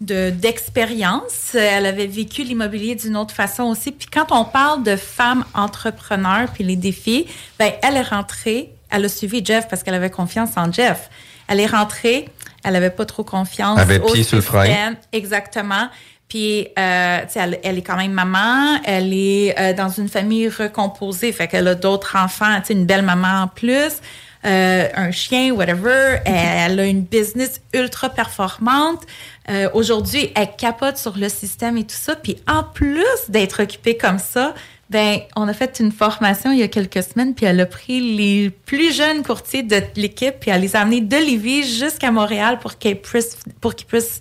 [0.00, 1.54] de- d'expériences.
[1.54, 3.92] Elle avait vécu l'immobilier d'une autre façon aussi.
[3.92, 7.26] Puis quand on parle de femmes entrepreneurs puis les défis,
[7.58, 11.08] ben elle est rentrée, elle a suivi Jeff parce qu'elle avait confiance en Jeff.
[11.48, 12.28] Elle est rentrée,
[12.64, 13.78] elle avait pas trop confiance.
[13.98, 14.94] Au pied sur le frein.
[15.12, 15.88] Exactement.
[16.28, 18.80] Puis, euh, tu sais, elle, elle est quand même maman.
[18.84, 21.30] Elle est euh, dans une famille recomposée.
[21.30, 22.56] Fait qu'elle a d'autres enfants.
[22.62, 24.00] Tu sais, une belle maman en plus.
[24.46, 26.18] Euh, un chien, whatever.
[26.24, 29.02] Elle a une business ultra performante.
[29.48, 32.16] Euh, Aujourd'hui, elle capote sur le système et tout ça.
[32.16, 34.54] Puis, en plus d'être occupée comme ça,
[34.90, 38.16] ben, on a fait une formation il y a quelques semaines, puis elle a pris
[38.16, 42.58] les plus jeunes courtiers de l'équipe, puis elle les a amenés de Lévis jusqu'à Montréal
[42.60, 44.20] pour qu'ils puissent, pour qu'ils puissent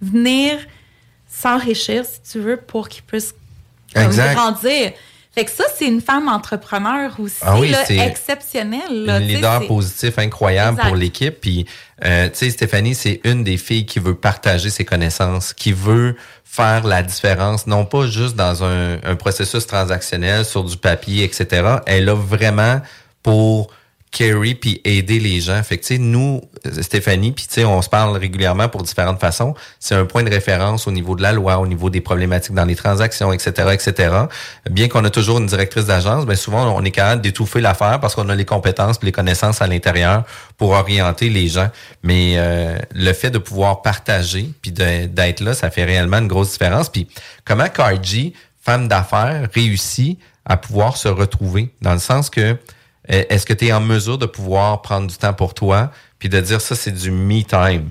[0.00, 0.58] venir
[1.28, 3.34] s'enrichir, si tu veux, pour qu'ils puissent
[3.92, 4.92] grandir.
[5.34, 9.04] Fait que ça, c'est une femme entrepreneur aussi, Ah oui, là, exceptionnelle.
[9.04, 10.88] là, un tu sais, leader positif incroyable Exact.
[10.88, 11.40] pour l'équipe.
[11.40, 11.66] Puis,
[12.04, 16.16] euh, tu sais, Stéphanie, c'est une des filles qui veut partager ses connaissances, qui veut
[16.44, 21.78] faire la différence, non pas juste dans un, un processus transactionnel sur du papier, etc.
[21.86, 22.80] Elle a vraiment
[23.24, 23.70] pour
[24.14, 25.62] carry puis aider les gens.
[25.62, 26.40] Fait que, nous,
[26.80, 29.54] Stéphanie, puis on se parle régulièrement pour différentes façons.
[29.78, 32.64] C'est un point de référence au niveau de la loi, au niveau des problématiques dans
[32.64, 34.16] les transactions, etc., etc.
[34.70, 38.14] Bien qu'on a toujours une directrice d'agence, ben souvent, on est capable d'étouffer l'affaire parce
[38.14, 40.24] qu'on a les compétences les connaissances à l'intérieur
[40.56, 41.70] pour orienter les gens.
[42.02, 46.52] Mais euh, le fait de pouvoir partager puis d'être là, ça fait réellement une grosse
[46.52, 46.88] différence.
[46.88, 47.08] Puis
[47.44, 51.70] comment Cargie, femme d'affaires, réussit à pouvoir se retrouver?
[51.82, 52.56] Dans le sens que
[53.08, 56.40] est-ce que tu es en mesure de pouvoir prendre du temps pour toi puis de
[56.40, 57.90] dire ça, c'est du me time?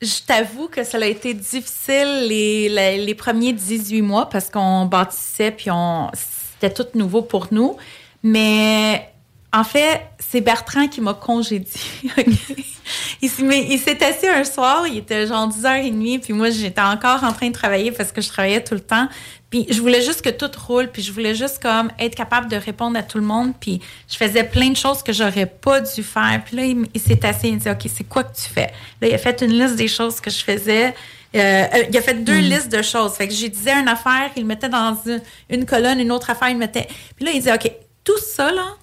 [0.00, 5.50] Je t'avoue que ça a été difficile les, les, premiers 18 mois parce qu'on bâtissait
[5.50, 6.08] puis on
[6.60, 7.76] c'était tout nouveau pour nous.
[8.22, 9.12] Mais
[9.52, 11.80] en fait, c'est Bertrand qui m'a congédié.
[13.20, 16.80] il s'est mis- il s'est assis un soir, il était genre 10h30, puis moi, j'étais
[16.80, 19.08] encore en train de travailler parce que je travaillais tout le temps.
[19.50, 22.56] Puis je voulais juste que tout roule, puis je voulais juste comme être capable de
[22.56, 23.54] répondre à tout le monde.
[23.58, 26.42] Puis je faisais plein de choses que j'aurais pas dû faire.
[26.44, 28.70] Puis là, il, s'est assis, il me dit, OK, c'est quoi que tu fais?
[29.00, 30.94] Là, il a fait une liste des choses que je faisais.
[31.34, 33.14] Euh, euh, il a fait deux listes de choses.
[33.14, 36.50] Fait que j'ai disais une affaire, il mettait dans une, une colonne, une autre affaire,
[36.50, 36.86] il mettait.
[37.16, 37.70] Puis là, il disait, OK,
[38.04, 38.76] tout ça, là,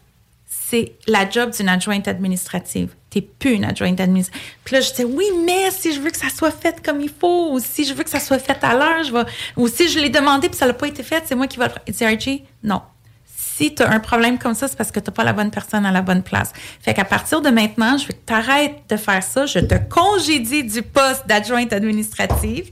[0.76, 2.96] c'est la job d'une adjointe administrative.
[3.10, 4.44] T'es plus une adjointe administrative.
[4.66, 7.10] Puis là, je disais, oui, mais si je veux que ça soit fait comme il
[7.10, 9.14] faut, ou si je veux que ça soit fait à l'heure, je.
[9.56, 11.68] Ou si je l'ai demandé puis ça n'a pas été fait, c'est moi qui vais
[11.88, 12.18] le faire.
[12.64, 12.82] Non.
[13.26, 15.50] Si tu as un problème comme ça, c'est parce que tu n'as pas la bonne
[15.50, 16.52] personne à la bonne place.
[16.82, 19.46] Fait qu'à partir de maintenant, je veux que tu arrêtes de faire ça.
[19.46, 22.72] Je te congédie du poste d'adjointe administrative.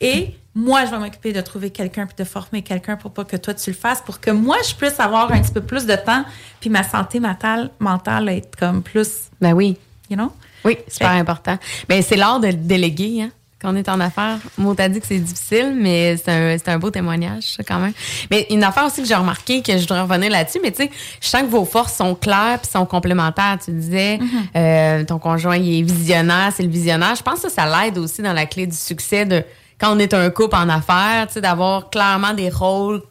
[0.00, 3.36] Et moi, je vais m'occuper de trouver quelqu'un puis de former quelqu'un pour pas que
[3.36, 5.96] toi tu le fasses, pour que moi je puisse avoir un petit peu plus de
[5.96, 6.24] temps,
[6.60, 9.30] puis ma santé mentale, mentale être comme plus.
[9.40, 9.76] Ben oui.
[10.10, 10.30] You know?
[10.64, 11.58] Oui, super Fait- important.
[11.88, 13.30] Ben, c'est l'art de déléguer, hein,
[13.60, 14.38] quand on est en affaires.
[14.58, 17.78] Moi, t'as dit que c'est difficile, mais c'est un, c'est un beau témoignage, ça, quand
[17.78, 17.92] même.
[18.30, 20.90] Mais une affaire aussi que j'ai remarqué, que je voudrais revenir là-dessus, mais tu sais,
[21.20, 23.58] je sens que vos forces sont claires puis sont complémentaires.
[23.64, 24.18] Tu disais,
[24.54, 27.14] euh, ton conjoint, il est visionnaire, c'est le visionnaire.
[27.16, 29.42] Je pense que ça, ça l'aide aussi dans la clé du succès de
[29.80, 33.02] quand on est un couple en affaires, tu sais, d'avoir clairement des rôles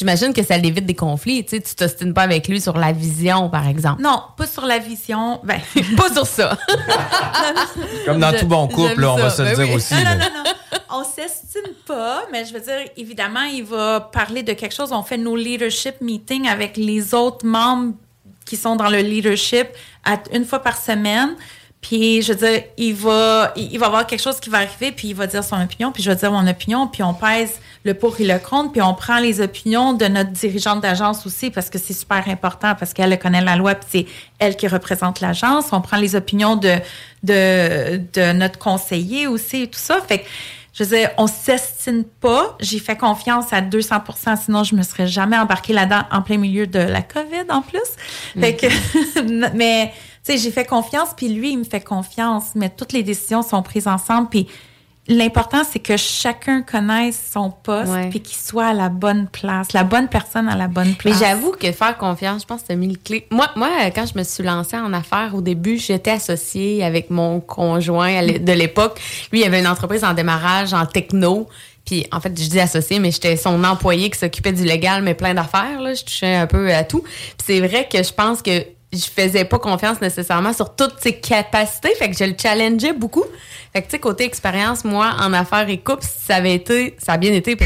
[0.00, 1.44] j'imagine que ça l'évite des conflits.
[1.44, 4.00] Tu sais, tu t'ostines pas avec lui sur la vision, par exemple.
[4.00, 5.40] Non, pas sur la vision.
[5.44, 5.60] Ben,
[5.96, 6.56] pas sur ça.
[8.06, 9.74] Comme dans Je- tout bon couple, là, on va se le ben dire oui.
[9.74, 9.94] aussi.
[9.94, 10.78] Non, non, non, non.
[10.92, 14.90] On s'estime pas, mais je veux dire, évidemment, il va parler de quelque chose.
[14.92, 17.92] On fait nos leadership meetings avec les autres membres
[18.46, 19.68] qui sont dans le leadership
[20.04, 21.36] à, une fois par semaine.
[21.80, 24.92] Puis, je veux dire, il va, il il va avoir quelque chose qui va arriver,
[24.92, 27.60] puis il va dire son opinion, puis je vais dire mon opinion, puis on pèse
[27.84, 31.50] le pour et le contre, puis on prend les opinions de notre dirigeante d'agence aussi,
[31.50, 34.06] parce que c'est super important, parce qu'elle connaît la loi, puis c'est
[34.38, 35.72] elle qui représente l'agence.
[35.72, 36.76] On prend les opinions de,
[37.22, 40.00] de, de notre conseiller aussi, et tout ça.
[40.06, 40.26] Fait que,
[40.72, 42.56] je veux dire, on s'estime pas.
[42.60, 46.66] J'ai fait confiance à 200% sinon je me serais jamais embarquée là-dedans en plein milieu
[46.66, 47.80] de la COVID en plus.
[48.38, 48.66] Fait que,
[49.54, 53.02] mais, tu sais, j'ai fait confiance, puis lui, il me fait confiance, mais toutes les
[53.02, 54.46] décisions sont prises ensemble, puis
[55.08, 59.82] l'important, c'est que chacun connaisse son poste, puis qu'il soit à la bonne place, la
[59.82, 61.18] bonne personne à la bonne Mais place.
[61.18, 63.26] j'avoue que faire confiance, je pense que c'est mis le clé.
[63.30, 67.40] Moi, moi, quand je me suis lancée en affaires, au début, j'étais associée avec mon
[67.40, 69.00] conjoint de l'époque.
[69.32, 71.48] Lui, il avait une entreprise en démarrage en techno.
[71.84, 75.14] Puis, en fait, je dis associé, mais j'étais son employé qui s'occupait du légal, mais
[75.14, 75.80] plein d'affaires.
[75.80, 75.94] Là.
[75.94, 77.00] Je touchais un peu à tout.
[77.02, 81.14] Puis c'est vrai que je pense que je faisais pas confiance nécessairement sur toutes ses
[81.14, 81.94] capacités.
[81.94, 83.24] Fait que je le challengeais beaucoup.
[83.72, 87.12] Fait que, tu sais, côté expérience, moi, en affaires et couple, ça avait été, ça
[87.12, 87.56] a bien été.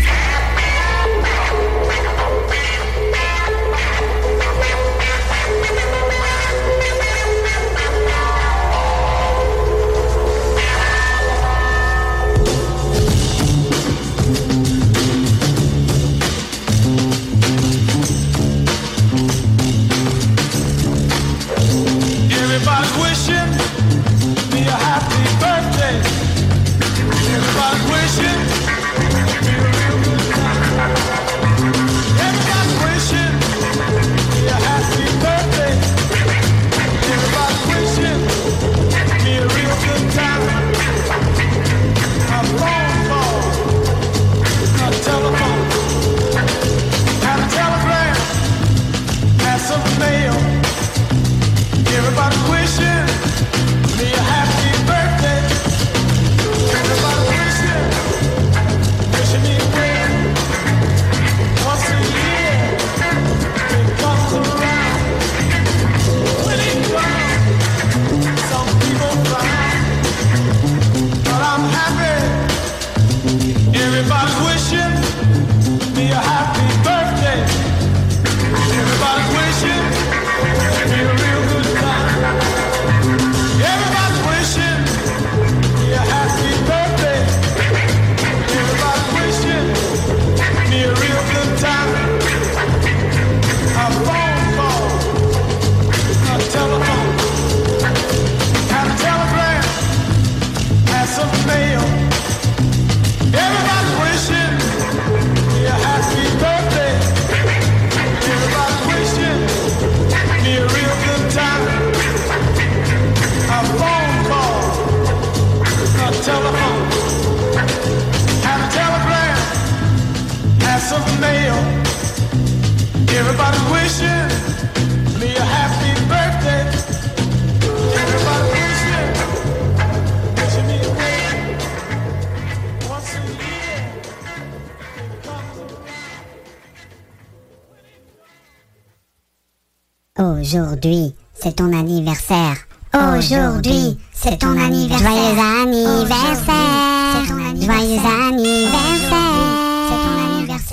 [140.85, 142.57] Aujourd'hui, c'est ton anniversaire.
[142.93, 145.09] Aujourd'hui, c'est ton anniversaire.
[145.09, 147.25] Joyeux anniversaire.
[147.25, 149.09] Joyeux anniversaire.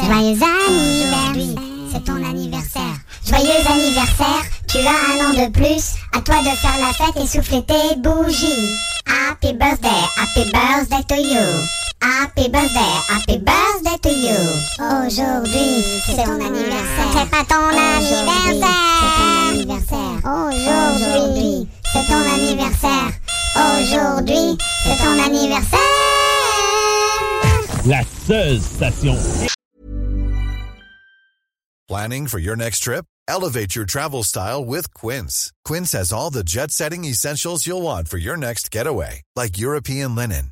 [0.03, 1.55] Joyeux anniversaire.
[1.93, 2.97] C'est ton anniversaire.
[3.25, 4.43] Joyeux anniversaire.
[4.67, 5.95] Tu as un an de plus.
[6.11, 8.75] À toi de faire la fête et souffler tes bougies.
[9.07, 10.03] Happy birthday.
[10.17, 11.80] Happy birthday to you.
[12.01, 14.37] Happy birthday, happy birthday to you.
[14.79, 17.11] Aujourd'hui, c'est ton anniversaire.
[17.13, 18.71] C'est pas ton anniversaire.
[19.01, 20.17] C'est ton anniversaire.
[20.25, 23.11] Aujourd'hui, c'est ton anniversaire.
[23.55, 25.79] Aujourd'hui, c'est ton anniversaire.
[27.85, 29.17] La seule station
[31.87, 33.05] Planning for your next trip?
[33.27, 35.51] Elevate your travel style with Quince.
[35.65, 40.15] Quince has all the jet setting essentials you'll want for your next getaway, like European
[40.15, 40.51] linen,